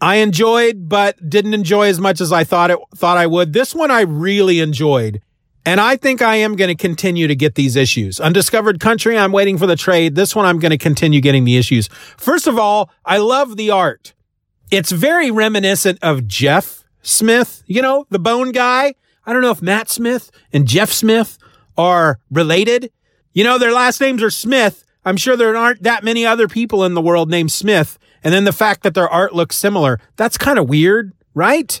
I 0.00 0.16
enjoyed, 0.16 0.88
but 0.88 1.28
didn't 1.28 1.52
enjoy 1.52 1.88
as 1.88 2.00
much 2.00 2.22
as 2.22 2.32
I 2.32 2.44
thought 2.44 2.70
it, 2.70 2.78
thought 2.94 3.18
I 3.18 3.26
would. 3.26 3.52
This 3.52 3.74
one 3.74 3.90
I 3.90 4.00
really 4.00 4.60
enjoyed. 4.60 5.20
And 5.66 5.80
I 5.80 5.96
think 5.96 6.22
I 6.22 6.36
am 6.36 6.56
going 6.56 6.68
to 6.68 6.74
continue 6.74 7.26
to 7.26 7.36
get 7.36 7.54
these 7.54 7.76
issues. 7.76 8.18
Undiscovered 8.18 8.80
Country, 8.80 9.18
I'm 9.18 9.32
waiting 9.32 9.58
for 9.58 9.66
the 9.66 9.76
trade. 9.76 10.14
This 10.14 10.34
one, 10.34 10.46
I'm 10.46 10.58
going 10.58 10.70
to 10.70 10.78
continue 10.78 11.20
getting 11.20 11.44
the 11.44 11.58
issues. 11.58 11.88
First 12.16 12.46
of 12.46 12.58
all, 12.58 12.90
I 13.04 13.18
love 13.18 13.56
the 13.56 13.70
art. 13.70 14.14
It's 14.70 14.90
very 14.90 15.30
reminiscent 15.30 15.98
of 16.00 16.26
Jeff 16.26 16.84
Smith, 17.02 17.62
you 17.66 17.82
know, 17.82 18.06
the 18.10 18.18
bone 18.18 18.52
guy. 18.52 18.94
I 19.26 19.32
don't 19.32 19.42
know 19.42 19.50
if 19.50 19.60
Matt 19.60 19.90
Smith 19.90 20.30
and 20.52 20.66
Jeff 20.66 20.90
Smith 20.90 21.38
are 21.76 22.18
related. 22.30 22.90
You 23.32 23.44
know, 23.44 23.58
their 23.58 23.72
last 23.72 24.00
names 24.00 24.22
are 24.22 24.30
Smith. 24.30 24.84
I'm 25.04 25.16
sure 25.16 25.36
there 25.36 25.56
aren't 25.56 25.82
that 25.82 26.04
many 26.04 26.24
other 26.24 26.48
people 26.48 26.84
in 26.84 26.94
the 26.94 27.00
world 27.00 27.30
named 27.30 27.52
Smith. 27.52 27.98
And 28.22 28.34
then 28.34 28.44
the 28.44 28.52
fact 28.52 28.82
that 28.82 28.94
their 28.94 29.08
art 29.08 29.34
looks 29.34 29.56
similar, 29.56 29.98
that's 30.16 30.36
kind 30.38 30.58
of 30.58 30.68
weird, 30.68 31.12
right? 31.34 31.80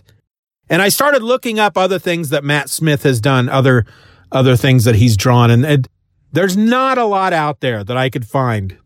And 0.70 0.80
I 0.80 0.88
started 0.88 1.22
looking 1.24 1.58
up 1.58 1.76
other 1.76 1.98
things 1.98 2.28
that 2.30 2.44
Matt 2.44 2.70
Smith 2.70 3.02
has 3.02 3.20
done, 3.20 3.48
other, 3.48 3.84
other 4.30 4.56
things 4.56 4.84
that 4.84 4.94
he's 4.94 5.16
drawn. 5.16 5.50
And 5.50 5.88
there's 6.32 6.56
not 6.56 6.96
a 6.96 7.04
lot 7.04 7.32
out 7.32 7.60
there 7.60 7.82
that 7.82 7.96
I 7.96 8.08
could 8.08 8.24
find. 8.24 8.78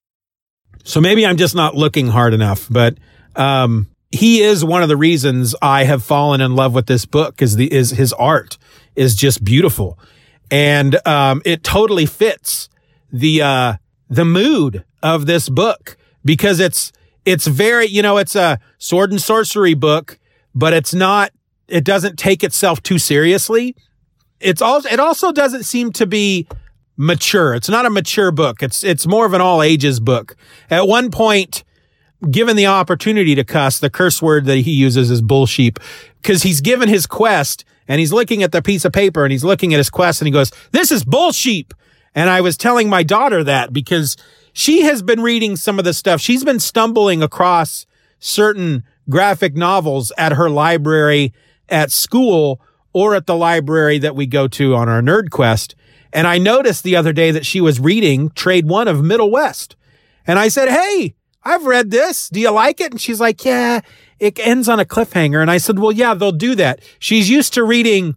So 0.83 1.01
maybe 1.01 1.27
I'm 1.27 1.37
just 1.37 1.55
not 1.55 1.75
looking 1.77 2.09
hard 2.09 2.33
enough, 2.33 2.67
but, 2.71 2.97
um, 3.37 3.89
he 4.11 4.43
is 4.43 4.65
one 4.65 4.83
of 4.83 4.89
the 4.89 4.97
reasons 4.97 5.55
I 5.61 5.85
have 5.85 6.03
fallen 6.03 6.41
in 6.41 6.55
love 6.55 6.75
with 6.75 6.87
this 6.87 7.05
book 7.05 7.43
is 7.43 7.57
the, 7.57 7.71
is 7.71 7.91
his 7.91 8.13
art 8.15 8.59
is 8.97 9.15
just 9.15 9.45
beautiful. 9.45 9.99
And, 10.51 11.07
um, 11.07 11.43
it 11.45 11.65
totally 11.65 12.07
fits 12.07 12.69
the, 13.13 13.43
uh, 13.43 13.75
the 14.09 14.25
mood 14.25 14.85
of 15.03 15.27
this 15.27 15.49
book 15.49 15.97
because 16.25 16.61
it's, 16.61 16.93
it's 17.25 17.47
very, 17.47 17.87
you 17.87 18.03
know, 18.03 18.17
it's 18.19 18.37
a 18.37 18.59
sword 18.79 19.11
and 19.11 19.21
sorcery 19.21 19.75
book, 19.75 20.19
but 20.55 20.73
it's 20.73 20.95
not, 20.95 21.33
it 21.69 21.85
doesn't 21.85 22.19
take 22.19 22.45
itself 22.45 22.83
too 22.83 22.99
seriously. 22.99 23.77
It's 24.41 24.61
also, 24.61 24.89
it 24.89 25.01
also 25.01 25.33
doesn't 25.33 25.65
seem 25.65 25.93
to 25.93 26.07
be 26.07 26.47
mature. 26.97 27.55
It's 27.55 27.69
not 27.69 27.87
a 27.87 27.91
mature 27.91 28.31
book. 28.31 28.63
It's, 28.63 28.85
it's 28.85 29.07
more 29.07 29.27
of 29.27 29.33
an 29.33 29.41
all 29.41 29.63
ages 29.63 30.01
book. 30.01 30.37
At 30.71 30.87
one 30.87 31.11
point, 31.11 31.65
given 32.31 32.57
the 32.57 32.67
opportunity 32.67 33.35
to 33.35 33.45
cuss, 33.45 33.79
the 33.79 33.91
curse 33.91 34.21
word 34.21 34.45
that 34.47 34.59
he 34.59 34.73
uses 34.73 35.11
is 35.11 35.23
bullsheep 35.23 35.79
because 36.23 36.43
he's 36.43 36.61
given 36.61 36.89
his 36.89 37.07
quest 37.07 37.65
and 37.89 37.99
he's 38.01 38.13
looking 38.13 38.43
at 38.43 38.53
the 38.53 38.63
piece 38.63 38.85
of 38.85 38.93
paper 38.93 39.25
and 39.25 39.33
he's 39.33 39.45
looking 39.45 39.75
at 39.75 39.79
his 39.79 39.91
quest 39.91 40.21
and 40.21 40.27
he 40.27 40.33
goes, 40.33 40.53
this 40.73 40.91
is 40.91 41.05
bullsheep. 41.05 41.75
And 42.15 42.31
I 42.31 42.41
was 42.41 42.57
telling 42.57 42.89
my 42.89 43.03
daughter 43.03 43.43
that 43.45 43.73
because 43.73 44.17
she 44.53 44.83
has 44.83 45.03
been 45.03 45.21
reading 45.21 45.57
some 45.57 45.79
of 45.79 45.85
the 45.85 45.93
stuff. 45.93 46.21
She's 46.21 46.45
been 46.45 46.61
stumbling 46.61 47.23
across 47.23 47.87
certain 48.21 48.85
graphic 49.11 49.55
novels 49.55 50.13
at 50.17 50.33
her 50.33 50.49
library 50.49 51.33
at 51.69 51.93
school 51.93 52.61
or 52.93 53.15
at 53.15 53.27
the 53.27 53.37
library 53.37 53.99
that 53.99 54.15
we 54.15 54.27
go 54.27 54.47
to 54.49 54.75
on 54.75 54.89
our 54.89 55.03
nerd 55.03 55.31
quest. 55.31 55.75
And 56.13 56.27
I 56.27 56.39
noticed 56.39 56.85
the 56.85 56.97
other 56.97 57.13
day 57.13 57.31
that 57.31 57.45
she 57.47 57.61
was 57.61 57.81
reading 57.81 58.31
trade 58.31 58.69
one 58.69 58.87
of 58.87 59.03
Middle 59.03 59.31
West. 59.31 59.75
And 60.27 60.39
I 60.39 60.49
said, 60.49 60.69
Hey, 60.69 61.17
I've 61.45 61.67
read 61.67 61.91
this. 61.91 62.29
Do 62.29 62.41
you 62.41 62.51
like 62.51 62.81
it? 62.81 62.93
And 62.93 63.01
she's 63.01 63.21
like, 63.21 63.45
yeah, 63.45 63.81
it 64.19 64.39
ends 64.39 64.69
on 64.69 64.81
a 64.81 64.85
cliffhanger. 64.85 65.41
And 65.41 65.51
I 65.51 65.59
said, 65.59 65.79
well, 65.79 65.93
yeah, 65.93 66.15
they'll 66.15 66.33
do 66.33 66.55
that. 66.55 66.81
She's 66.99 67.29
used 67.29 67.53
to 67.55 67.65
reading 67.65 68.17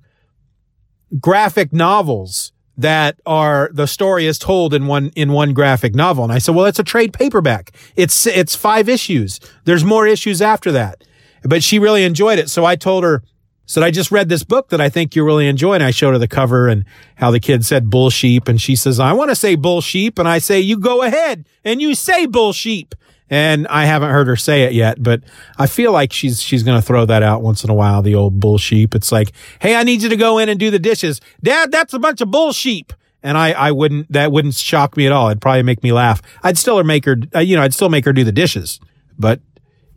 graphic 1.20 1.74
novels 1.74 2.54
that 2.78 3.20
are 3.26 3.70
the 3.74 3.88
story 3.88 4.28
is 4.28 4.38
told 4.38 4.74
in 4.74 4.88
one 4.88 5.10
in 5.16 5.32
one 5.32 5.54
graphic 5.54 5.96
novel 5.96 6.24
and 6.24 6.34
i 6.34 6.38
said 6.38 6.54
well 6.54 6.66
it's 6.66 6.78
a 6.78 6.84
trade 6.84 7.12
paperback 7.14 7.72
it's 7.96 8.28
it's 8.28 8.56
five 8.56 8.90
issues 8.90 9.40
there's 9.64 9.86
more 9.86 10.06
issues 10.06 10.42
after 10.42 10.70
that 10.72 11.04
but 11.44 11.64
she 11.64 11.80
really 11.80 12.04
enjoyed 12.04 12.38
it 12.38 12.50
so 12.50 12.66
i 12.66 12.76
told 12.76 13.06
her 13.06 13.24
said 13.68 13.84
i 13.84 13.92
just 13.92 14.12
read 14.12 14.28
this 14.30 14.44
book 14.44 14.70
that 14.70 14.82
i 14.82 14.90
think 14.90 15.16
you 15.16 15.24
really 15.24 15.48
enjoy 15.48 15.74
and 15.74 15.84
i 15.84 15.92
showed 15.92 16.12
her 16.12 16.18
the 16.18 16.28
cover 16.28 16.68
and 16.68 16.84
how 17.16 17.30
the 17.30 17.40
kid 17.40 17.64
said 17.64 17.90
bull 17.90 18.10
sheep 18.10 18.48
and 18.48 18.60
she 18.60 18.76
says 18.76 19.00
i 19.00 19.14
want 19.14 19.30
to 19.30 19.36
say 19.36 19.54
bull 19.54 19.82
sheep 19.82 20.18
and 20.18 20.28
i 20.28 20.40
say 20.40 20.60
you 20.60 20.80
go 20.80 21.04
ahead 21.04 21.48
and 21.64 21.82
you 21.82 21.94
say 21.94 22.26
bull 22.26 22.52
sheep 22.52 22.96
and 23.30 23.68
I 23.68 23.86
haven't 23.86 24.12
heard 24.12 24.28
her 24.28 24.36
say 24.36 24.64
it 24.64 24.74
yet, 24.74 25.02
but 25.04 25.22
I 25.58 25.68
feel 25.68 25.92
like 25.92 26.14
she's 26.14 26.42
she's 26.42 26.64
going 26.64 26.80
to 26.80 26.86
throw 26.86 27.06
that 27.06 27.24
out 27.24 27.42
once 27.42 27.64
in 27.64 27.70
a 27.70 27.74
while. 27.74 28.02
The 28.02 28.16
old 28.16 28.40
bull 28.40 28.58
sheep. 28.58 28.96
It's 28.96 29.12
like, 29.12 29.34
hey, 29.60 29.76
I 29.76 29.84
need 29.84 30.02
you 30.02 30.10
to 30.10 30.16
go 30.16 30.38
in 30.38 30.48
and 30.50 30.58
do 30.58 30.72
the 30.72 30.80
dishes, 30.80 31.20
Dad. 31.44 31.72
That's 31.72 31.94
a 31.94 32.00
bunch 32.00 32.22
of 32.22 32.32
bull 32.32 32.54
sheep. 32.54 32.94
And 33.22 33.38
I 33.38 33.52
I 33.52 33.72
wouldn't 33.72 34.12
that 34.14 34.32
wouldn't 34.32 34.56
shock 34.56 34.96
me 34.96 35.06
at 35.06 35.12
all. 35.12 35.28
It'd 35.28 35.42
probably 35.42 35.64
make 35.64 35.84
me 35.84 35.92
laugh. 35.92 36.22
I'd 36.42 36.58
still 36.58 36.82
make 36.84 37.04
her 37.04 37.18
uh, 37.36 37.40
you 37.40 37.58
know 37.58 37.64
I'd 37.64 37.74
still 37.74 37.90
make 37.90 38.06
her 38.06 38.14
do 38.14 38.24
the 38.24 38.32
dishes, 38.32 38.80
but 39.18 39.42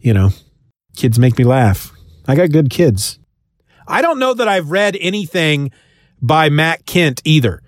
you 0.00 0.12
know, 0.12 0.30
kids 0.96 1.18
make 1.18 1.38
me 1.38 1.44
laugh. 1.44 1.92
I 2.26 2.34
got 2.34 2.50
good 2.50 2.70
kids. 2.70 3.19
I 3.90 4.02
don't 4.02 4.18
know 4.18 4.34
that 4.34 4.48
I've 4.48 4.70
read 4.70 4.96
anything 5.00 5.72
by 6.22 6.48
Matt 6.48 6.86
Kent 6.86 7.20
either. 7.24 7.62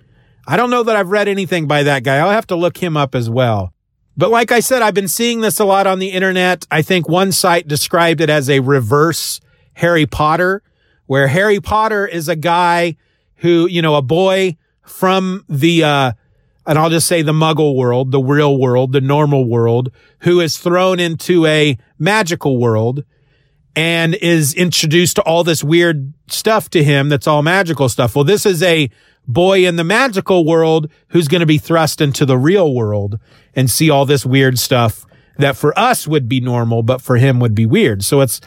I 0.47 0.57
don't 0.57 0.69
know 0.69 0.83
that 0.83 0.95
I've 0.95 1.09
read 1.09 1.27
anything 1.27 1.67
by 1.67 1.83
that 1.83 2.03
guy. 2.03 2.17
I'll 2.17 2.31
have 2.31 2.47
to 2.47 2.55
look 2.55 2.77
him 2.77 2.97
up 2.97 3.15
as 3.15 3.29
well. 3.29 3.73
But 4.15 4.29
like 4.29 4.51
I 4.51 4.59
said, 4.59 4.81
I've 4.81 4.93
been 4.93 5.07
seeing 5.07 5.41
this 5.41 5.59
a 5.59 5.65
lot 5.65 5.87
on 5.87 5.99
the 5.99 6.11
internet. 6.11 6.67
I 6.69 6.81
think 6.81 7.09
one 7.09 7.31
site 7.31 7.67
described 7.67 8.21
it 8.21 8.29
as 8.29 8.49
a 8.49 8.59
reverse 8.59 9.41
Harry 9.73 10.05
Potter, 10.05 10.61
where 11.07 11.27
Harry 11.27 11.59
Potter 11.59 12.07
is 12.07 12.29
a 12.29 12.35
guy 12.35 12.95
who, 13.37 13.67
you 13.67 13.81
know, 13.81 13.95
a 13.95 14.01
boy 14.01 14.57
from 14.83 15.45
the, 15.49 15.83
uh, 15.83 16.11
and 16.65 16.77
I'll 16.77 16.89
just 16.89 17.07
say 17.07 17.21
the 17.21 17.33
muggle 17.33 17.75
world, 17.75 18.11
the 18.11 18.21
real 18.21 18.57
world, 18.57 18.91
the 18.91 19.01
normal 19.01 19.45
world, 19.45 19.91
who 20.19 20.39
is 20.39 20.57
thrown 20.57 20.99
into 20.99 21.45
a 21.45 21.77
magical 21.97 22.59
world 22.59 23.03
and 23.75 24.15
is 24.15 24.53
introduced 24.53 25.15
to 25.15 25.21
all 25.23 25.43
this 25.43 25.63
weird 25.63 26.13
stuff 26.27 26.69
to 26.69 26.83
him 26.83 27.09
that's 27.09 27.27
all 27.27 27.41
magical 27.41 27.89
stuff. 27.89 28.15
Well, 28.15 28.25
this 28.25 28.45
is 28.45 28.61
a 28.61 28.89
boy 29.27 29.65
in 29.65 29.77
the 29.77 29.83
magical 29.83 30.45
world 30.45 30.91
who's 31.09 31.27
going 31.27 31.39
to 31.39 31.45
be 31.45 31.57
thrust 31.57 32.01
into 32.01 32.25
the 32.25 32.37
real 32.37 32.73
world 32.73 33.19
and 33.55 33.69
see 33.69 33.89
all 33.89 34.05
this 34.05 34.25
weird 34.25 34.59
stuff 34.59 35.05
that 35.37 35.57
for 35.57 35.77
us 35.77 36.07
would 36.07 36.29
be 36.29 36.39
normal, 36.39 36.83
but 36.83 37.01
for 37.01 37.17
him 37.17 37.39
would 37.39 37.55
be 37.55 37.65
weird. 37.65 38.03
So 38.03 38.21
it's, 38.21 38.41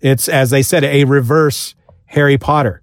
it's, 0.00 0.28
as 0.28 0.52
I 0.52 0.62
said, 0.62 0.84
a 0.84 1.04
reverse 1.04 1.74
Harry 2.06 2.38
Potter. 2.38 2.82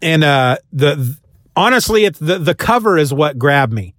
And, 0.00 0.24
uh, 0.24 0.56
the, 0.72 1.18
honestly, 1.54 2.04
it's 2.04 2.18
the, 2.18 2.38
the 2.38 2.54
cover 2.54 2.96
is 2.96 3.12
what 3.12 3.38
grabbed 3.38 3.72
me. 3.72 3.94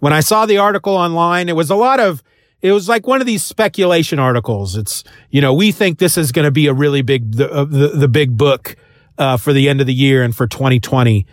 When 0.00 0.12
I 0.12 0.20
saw 0.20 0.44
the 0.44 0.58
article 0.58 0.94
online, 0.94 1.48
it 1.48 1.56
was 1.56 1.70
a 1.70 1.76
lot 1.76 2.00
of, 2.00 2.22
it 2.62 2.72
was 2.72 2.88
like 2.88 3.06
one 3.06 3.20
of 3.20 3.26
these 3.26 3.44
speculation 3.44 4.18
articles. 4.18 4.76
It's, 4.76 5.04
you 5.30 5.40
know, 5.40 5.52
we 5.52 5.72
think 5.72 5.98
this 5.98 6.16
is 6.16 6.32
going 6.32 6.44
to 6.44 6.50
be 6.50 6.68
a 6.68 6.74
really 6.74 7.02
big, 7.02 7.32
the, 7.32 7.50
uh, 7.50 7.64
the, 7.64 7.88
the 7.88 8.08
big 8.08 8.36
book, 8.36 8.76
uh, 9.18 9.36
for 9.36 9.52
the 9.52 9.68
end 9.68 9.80
of 9.80 9.86
the 9.86 9.94
year 9.94 10.22
and 10.22 10.34
for 10.34 10.46
2020 10.46 11.26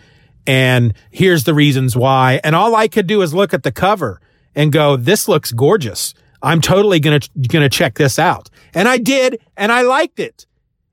and 0.46 0.94
here's 1.10 1.44
the 1.44 1.54
reasons 1.54 1.96
why. 1.96 2.40
And 2.42 2.54
all 2.54 2.74
I 2.74 2.88
could 2.88 3.06
do 3.06 3.22
is 3.22 3.34
look 3.34 3.54
at 3.54 3.62
the 3.62 3.72
cover 3.72 4.20
and 4.54 4.72
go, 4.72 4.96
this 4.96 5.28
looks 5.28 5.52
gorgeous. 5.52 6.14
I'm 6.42 6.60
totally 6.60 7.00
going 7.00 7.20
to, 7.20 7.30
going 7.48 7.62
to 7.62 7.68
check 7.68 7.94
this 7.94 8.18
out. 8.18 8.48
And 8.74 8.88
I 8.88 8.98
did, 8.98 9.40
and 9.56 9.70
I 9.70 9.82
liked 9.82 10.18
it. 10.18 10.46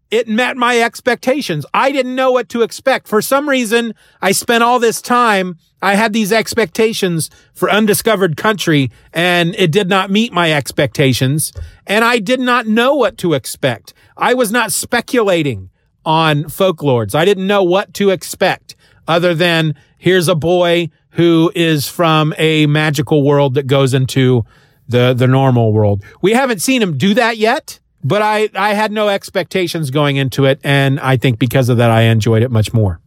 It 0.09 0.27
met 0.27 0.55
my 0.55 0.79
expectations. 0.79 1.65
I 1.73 1.91
didn't 1.91 2.15
know 2.15 2.31
what 2.31 2.47
to 2.49 2.61
expect. 2.61 3.07
For 3.07 3.21
some 3.21 3.49
reason, 3.49 3.93
I 4.21 4.31
spent 4.31 4.63
all 4.63 4.79
this 4.79 5.01
time. 5.01 5.57
I 5.81 5.95
had 5.95 6.13
these 6.13 6.31
expectations 6.31 7.29
for 7.53 7.69
undiscovered 7.69 8.37
country 8.37 8.89
and 9.13 9.53
it 9.55 9.71
did 9.71 9.89
not 9.89 10.09
meet 10.09 10.31
my 10.31 10.53
expectations. 10.53 11.51
And 11.85 12.05
I 12.05 12.19
did 12.19 12.39
not 12.39 12.67
know 12.67 12.95
what 12.95 13.17
to 13.19 13.33
expect. 13.33 13.93
I 14.15 14.33
was 14.33 14.51
not 14.51 14.71
speculating 14.71 15.69
on 16.05 16.45
folklords. 16.45 17.13
I 17.13 17.25
didn't 17.25 17.47
know 17.47 17.63
what 17.63 17.93
to 17.95 18.09
expect 18.09 18.75
other 19.07 19.35
than 19.35 19.75
here's 19.97 20.27
a 20.27 20.35
boy 20.35 20.89
who 21.11 21.51
is 21.53 21.87
from 21.87 22.33
a 22.37 22.65
magical 22.67 23.23
world 23.23 23.55
that 23.55 23.67
goes 23.67 23.93
into 23.93 24.45
the, 24.87 25.13
the 25.13 25.27
normal 25.27 25.73
world. 25.73 26.03
We 26.21 26.31
haven't 26.31 26.61
seen 26.61 26.81
him 26.81 26.97
do 26.97 27.13
that 27.15 27.37
yet, 27.37 27.79
but 28.07 28.21
I, 28.21 28.49
I 28.55 28.73
had 28.73 28.93
no 28.93 29.09
expectations 29.09 29.91
going 29.91 30.15
into 30.15 30.45
it. 30.45 30.61
And 30.63 30.97
I 31.01 31.17
think 31.17 31.39
because 31.39 31.67
of 31.67 31.75
that, 31.75 31.91
I 31.91 32.03
enjoyed 32.03 32.41
it 32.41 32.49
much 32.49 32.73
more. 32.73 33.01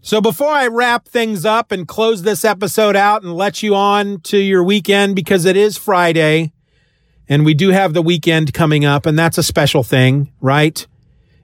So 0.00 0.20
before 0.20 0.48
I 0.50 0.66
wrap 0.66 1.06
things 1.06 1.44
up 1.44 1.70
and 1.70 1.86
close 1.86 2.22
this 2.22 2.44
episode 2.44 2.96
out 2.96 3.22
and 3.22 3.36
let 3.36 3.62
you 3.62 3.76
on 3.76 4.20
to 4.22 4.38
your 4.38 4.64
weekend, 4.64 5.14
because 5.14 5.44
it 5.44 5.56
is 5.56 5.78
Friday 5.78 6.52
and 7.28 7.44
we 7.44 7.54
do 7.54 7.68
have 7.68 7.94
the 7.94 8.02
weekend 8.02 8.52
coming 8.52 8.84
up 8.84 9.06
and 9.06 9.16
that's 9.16 9.38
a 9.38 9.44
special 9.44 9.84
thing, 9.84 10.32
right? 10.40 10.88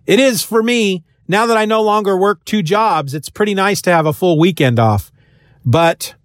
It 0.05 0.19
is 0.19 0.43
for 0.43 0.61
me. 0.61 1.05
Now 1.29 1.47
that 1.47 1.57
I 1.57 1.67
no 1.67 1.83
longer 1.83 2.17
work 2.17 2.45
two 2.45 2.65
jobs, 2.65 3.15
it's 3.15 3.31
pretty 3.31 3.55
nice 3.55 3.81
to 3.83 3.93
have 3.93 4.07
a 4.07 4.13
full 4.13 4.41
weekend 4.41 4.81
off. 4.81 5.13
But 5.65 6.17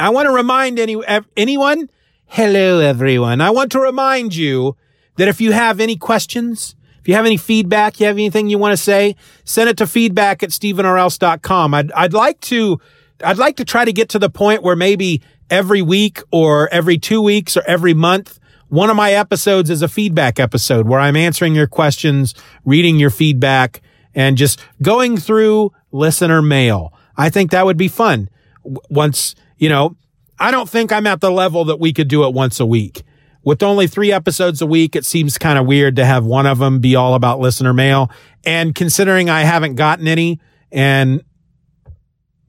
I 0.00 0.08
want 0.08 0.26
to 0.26 0.32
remind 0.32 0.80
any, 0.80 1.00
anyone, 1.36 1.88
hello 2.26 2.80
everyone. 2.80 3.40
I 3.40 3.50
want 3.50 3.70
to 3.72 3.78
remind 3.78 4.34
you 4.34 4.76
that 5.16 5.28
if 5.28 5.40
you 5.40 5.52
have 5.52 5.80
any 5.80 5.96
questions, 5.96 6.74
if 7.00 7.08
you 7.08 7.14
have 7.14 7.26
any 7.26 7.36
feedback, 7.36 7.98
you 7.98 8.06
have 8.06 8.16
anything 8.16 8.48
you 8.48 8.58
want 8.58 8.72
to 8.72 8.76
say, 8.82 9.16
send 9.44 9.70
it 9.70 9.76
to 9.78 9.86
feedback 9.86 10.42
at 10.42 10.50
stephenorelse.com. 10.50 11.74
I'd, 11.74 11.92
I'd 11.92 12.12
like 12.12 12.40
to, 12.42 12.80
I'd 13.24 13.38
like 13.38 13.56
to 13.56 13.64
try 13.64 13.84
to 13.84 13.92
get 13.92 14.10
to 14.10 14.18
the 14.18 14.30
point 14.30 14.62
where 14.62 14.76
maybe 14.76 15.22
every 15.48 15.82
week 15.82 16.20
or 16.30 16.68
every 16.72 16.98
two 16.98 17.22
weeks 17.22 17.56
or 17.56 17.62
every 17.66 17.94
month, 17.94 18.38
one 18.68 18.88
of 18.88 18.96
my 18.96 19.12
episodes 19.12 19.68
is 19.68 19.82
a 19.82 19.88
feedback 19.88 20.38
episode 20.38 20.86
where 20.86 21.00
I'm 21.00 21.16
answering 21.16 21.54
your 21.54 21.66
questions, 21.66 22.34
reading 22.64 22.98
your 22.98 23.10
feedback, 23.10 23.82
and 24.14 24.36
just 24.36 24.60
going 24.80 25.16
through 25.16 25.72
listener 25.90 26.40
mail. 26.40 26.92
I 27.16 27.30
think 27.30 27.50
that 27.50 27.66
would 27.66 27.76
be 27.76 27.88
fun. 27.88 28.30
Once, 28.62 29.34
you 29.56 29.68
know, 29.68 29.96
I 30.38 30.50
don't 30.50 30.68
think 30.68 30.92
I'm 30.92 31.06
at 31.06 31.20
the 31.20 31.30
level 31.30 31.64
that 31.66 31.80
we 31.80 31.92
could 31.92 32.08
do 32.08 32.24
it 32.24 32.32
once 32.32 32.60
a 32.60 32.66
week. 32.66 33.02
With 33.42 33.62
only 33.62 33.86
three 33.86 34.12
episodes 34.12 34.60
a 34.60 34.66
week, 34.66 34.94
it 34.94 35.06
seems 35.06 35.38
kind 35.38 35.58
of 35.58 35.66
weird 35.66 35.96
to 35.96 36.04
have 36.04 36.24
one 36.24 36.46
of 36.46 36.58
them 36.58 36.78
be 36.78 36.94
all 36.94 37.14
about 37.14 37.40
listener 37.40 37.72
mail. 37.72 38.10
And 38.44 38.74
considering 38.74 39.30
I 39.30 39.42
haven't 39.42 39.76
gotten 39.76 40.06
any 40.06 40.40
and 40.70 41.22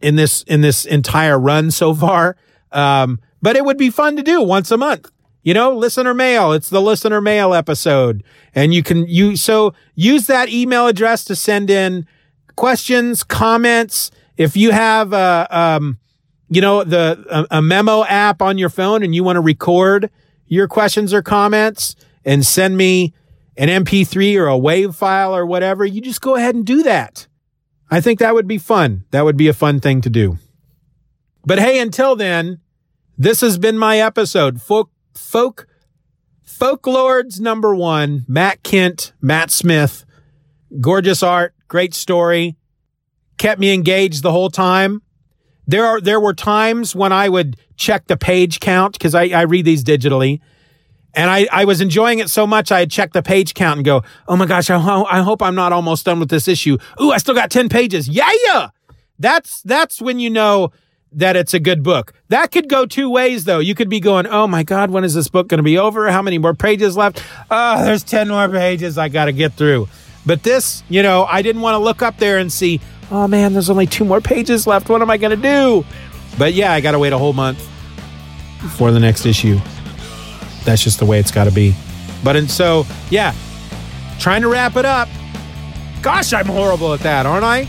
in 0.02 0.16
this, 0.16 0.44
in 0.44 0.62
this 0.62 0.86
entire 0.86 1.40
run 1.40 1.72
so 1.72 1.94
far, 1.94 2.36
um, 2.72 3.20
but 3.42 3.56
it 3.56 3.64
would 3.64 3.78
be 3.78 3.90
fun 3.90 4.16
to 4.18 4.24
do 4.24 4.42
once 4.42 4.70
a 4.72 4.78
month. 4.78 5.10
You 5.44 5.54
know, 5.54 5.76
listener 5.76 6.14
mail. 6.14 6.52
It's 6.52 6.70
the 6.70 6.82
listener 6.82 7.22
mail 7.22 7.54
episode. 7.54 8.24
And 8.54 8.74
you 8.74 8.84
can, 8.84 9.08
you, 9.08 9.36
so 9.36 9.74
use 9.96 10.28
that 10.28 10.50
email 10.50 10.88
address 10.88 11.24
to 11.26 11.36
send 11.36 11.70
in 11.70 12.06
questions, 12.56 13.24
comments. 13.24 14.12
If 14.38 14.56
you 14.56 14.72
have 14.72 15.14
a, 15.14 15.48
um, 15.50 16.00
you 16.50 16.62
know, 16.62 16.84
the, 16.84 17.26
a, 17.32 17.58
a 17.58 17.62
memo 17.62 18.04
app 18.04 18.42
on 18.42 18.58
your 18.58 18.70
phone 18.70 19.04
and 19.04 19.16
you 19.16 19.24
want 19.24 19.38
to 19.38 19.42
record 19.42 20.12
your 20.52 20.68
questions 20.68 21.14
or 21.14 21.22
comments 21.22 21.96
and 22.26 22.46
send 22.46 22.76
me 22.76 23.14
an 23.56 23.70
MP3 23.70 24.36
or 24.36 24.50
a 24.50 24.60
WAV 24.60 24.94
file 24.94 25.34
or 25.34 25.46
whatever, 25.46 25.86
you 25.86 26.02
just 26.02 26.20
go 26.20 26.36
ahead 26.36 26.56
and 26.56 26.66
do 26.66 26.84
that. 26.84 27.26
I 27.90 28.02
think 28.02 28.20
that 28.20 28.34
would 28.34 28.50
be 28.50 28.58
fun. 28.58 29.06
That 29.12 29.24
would 29.24 29.38
be 29.38 29.48
a 29.48 29.54
fun 29.54 29.80
thing 29.80 30.02
to 30.02 30.10
do. 30.10 30.38
But 31.46 31.60
hey, 31.60 31.80
until 31.80 32.18
then, 32.18 32.60
this 33.18 33.40
has 33.40 33.58
been 33.58 33.78
my 33.78 34.00
episode. 34.00 34.62
Folk 34.62 34.92
folk 35.16 35.68
folklords 36.46 37.40
number 37.40 37.74
one 37.74 38.24
matt 38.28 38.62
kent 38.62 39.14
matt 39.20 39.50
smith 39.50 40.06
gorgeous 40.80 41.24
art 41.24 41.56
great 41.68 41.94
story 41.94 42.56
kept 43.40 43.60
me 43.60 43.74
engaged 43.74 44.22
the 44.22 44.32
whole 44.32 44.50
time 44.50 45.02
there 45.66 45.86
are 45.86 46.00
there 46.00 46.20
were 46.20 46.36
times 46.36 46.96
when 46.96 47.12
i 47.12 47.28
would 47.28 47.58
check 47.82 48.06
the 48.08 48.16
page 48.16 48.60
count 48.60 48.94
because 48.94 49.16
I, 49.16 49.24
I 49.30 49.42
read 49.42 49.66
these 49.66 49.84
digitally 49.84 50.40
and 51.14 51.30
I, 51.30 51.48
I 51.52 51.66
was 51.66 51.82
enjoying 51.82 52.20
it 52.20 52.30
so 52.30 52.46
much 52.46 52.72
i 52.72 52.80
had 52.80 52.92
checked 52.92 53.14
the 53.14 53.24
page 53.24 53.56
count 53.56 53.78
and 53.80 53.86
go 53.86 54.04
oh 54.28 54.38
my 54.38 54.46
gosh 54.46 54.70
I, 54.70 54.78
ho- 54.78 55.08
I 55.10 55.22
hope 55.24 55.42
i'm 55.42 55.56
not 55.56 55.74
almost 55.74 56.06
done 56.06 56.20
with 56.20 56.30
this 56.30 56.48
issue 56.48 56.78
ooh 57.02 57.12
i 57.12 57.18
still 57.18 57.34
got 57.34 57.50
10 57.50 57.70
pages 57.70 58.08
yeah 58.08 58.30
yeah 58.46 58.70
that's 59.18 59.62
that's 59.64 60.00
when 60.02 60.20
you 60.20 60.30
know 60.30 60.72
that 61.14 61.36
it's 61.36 61.54
a 61.54 61.60
good 61.60 61.84
book. 61.84 62.14
That 62.30 62.52
could 62.52 62.70
go 62.70 62.86
two 62.86 63.10
ways 63.10 63.44
though. 63.44 63.60
You 63.60 63.76
could 63.76 63.90
be 63.90 64.00
going, 64.00 64.28
"Oh 64.28 64.48
my 64.48 64.64
god, 64.64 64.92
when 64.92 65.04
is 65.04 65.14
this 65.14 65.28
book 65.28 65.48
going 65.50 65.58
to 65.60 65.64
be 65.64 65.78
over? 65.78 66.10
How 66.10 66.22
many 66.22 66.38
more 66.38 66.54
pages 66.54 66.96
left? 66.96 67.24
Oh, 67.50 67.84
there's 67.84 68.04
10 68.04 68.30
more 68.30 68.48
pages 68.48 68.98
I 68.98 69.10
got 69.10 69.26
to 69.26 69.32
get 69.34 69.54
through." 69.54 69.88
But 70.26 70.44
this, 70.44 70.84
you 70.88 71.04
know, 71.04 71.26
I 71.26 71.42
didn't 71.42 71.62
want 71.62 71.76
to 71.76 71.80
look 71.80 72.02
up 72.02 72.18
there 72.18 72.38
and 72.38 72.52
see, 72.52 72.80
"Oh 73.12 73.28
man, 73.28 73.54
there's 73.54 73.70
only 73.70 73.88
two 73.88 74.06
more 74.06 74.22
pages 74.22 74.66
left. 74.68 74.90
What 74.90 75.02
am 75.02 75.10
I 75.10 75.18
going 75.18 75.36
to 75.36 75.50
do?" 75.50 75.86
But 76.38 76.54
yeah, 76.54 76.72
I 76.72 76.80
got 76.82 76.92
to 76.92 77.00
wait 77.00 77.14
a 77.14 77.18
whole 77.18 77.34
month 77.34 77.68
for 78.78 78.92
the 78.92 79.00
next 79.00 79.26
issue. 79.26 79.60
That's 80.64 80.84
just 80.84 81.00
the 81.00 81.06
way 81.06 81.20
it's 81.20 81.32
got 81.32 81.46
to 81.46 81.52
be. 81.52 81.76
But 82.24 82.36
and 82.36 82.50
so, 82.50 82.86
yeah, 83.10 83.34
trying 84.20 84.42
to 84.42 84.48
wrap 84.48 84.76
it 84.76 84.86
up. 84.86 85.10
Gosh, 86.02 86.34
I'm 86.34 86.46
horrible 86.46 86.94
at 86.94 87.00
that, 87.02 87.26
aren't 87.26 87.46
I? 87.46 87.68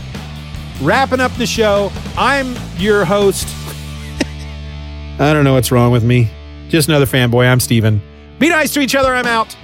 wrapping 0.81 1.19
up 1.19 1.31
the 1.33 1.45
show. 1.45 1.91
I'm 2.17 2.55
your 2.77 3.05
host. 3.05 3.47
I 5.19 5.33
don't 5.33 5.43
know 5.43 5.53
what's 5.53 5.71
wrong 5.71 5.91
with 5.91 6.03
me. 6.03 6.29
Just 6.69 6.89
another 6.89 7.05
fanboy. 7.05 7.47
I'm 7.47 7.59
Steven. 7.59 8.01
Be 8.39 8.49
nice 8.49 8.73
to 8.73 8.81
each 8.81 8.95
other. 8.95 9.13
I'm 9.13 9.25
out. 9.25 9.55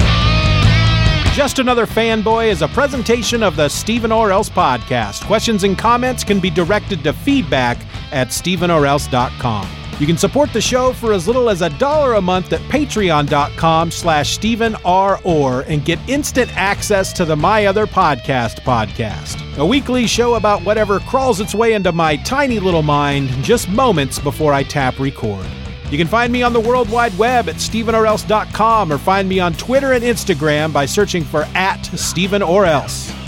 Just 1.33 1.59
Another 1.59 1.85
Fanboy 1.85 2.47
is 2.47 2.61
a 2.61 2.67
presentation 2.67 3.43
of 3.43 3.55
the 3.55 3.69
Stephen 3.69 4.11
or 4.11 4.29
Else 4.31 4.49
podcast. 4.49 5.25
Questions 5.25 5.63
and 5.63 5.77
comments 5.77 6.23
can 6.23 6.39
be 6.39 6.49
directed 6.49 7.01
to 7.03 7.13
feedback 7.13 7.77
at 8.11 8.29
stephenorelse.com. 8.29 9.78
You 9.99 10.07
can 10.07 10.17
support 10.17 10.53
the 10.53 10.61
show 10.61 10.93
for 10.93 11.11
as 11.11 11.27
little 11.27 11.49
as 11.49 11.61
a 11.61 11.69
dollar 11.71 12.13
a 12.13 12.21
month 12.21 12.53
at 12.53 12.61
patreon.com 12.71 13.91
slash 13.91 14.29
Stephen 14.29 14.75
R. 14.85 15.19
Orr 15.25 15.61
and 15.67 15.83
get 15.83 15.99
instant 16.07 16.55
access 16.55 17.11
to 17.13 17.25
the 17.25 17.35
My 17.35 17.65
Other 17.65 17.85
Podcast 17.85 18.61
podcast, 18.61 19.57
a 19.57 19.65
weekly 19.65 20.07
show 20.07 20.35
about 20.35 20.63
whatever 20.63 21.01
crawls 21.01 21.41
its 21.41 21.53
way 21.53 21.73
into 21.73 21.91
my 21.91 22.15
tiny 22.17 22.59
little 22.59 22.81
mind 22.81 23.27
just 23.43 23.67
moments 23.67 24.19
before 24.19 24.53
I 24.53 24.63
tap 24.63 24.99
record. 24.99 25.45
You 25.91 25.97
can 25.97 26.07
find 26.07 26.31
me 26.31 26.43
on 26.43 26.53
the 26.53 26.61
World 26.61 26.89
Wide 26.89 27.17
Web 27.17 27.49
at 27.49 27.55
StephenOrElse.com 27.55 28.93
or 28.93 28.97
find 28.97 29.27
me 29.27 29.41
on 29.41 29.53
Twitter 29.53 29.91
and 29.91 30.03
Instagram 30.03 30.71
by 30.71 30.85
searching 30.85 31.25
for 31.25 31.43
at 31.55 31.83
Stephen 31.83 32.41
or 32.41 32.65
Else. 32.65 33.11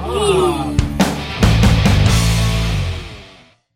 Bye 0.00 0.79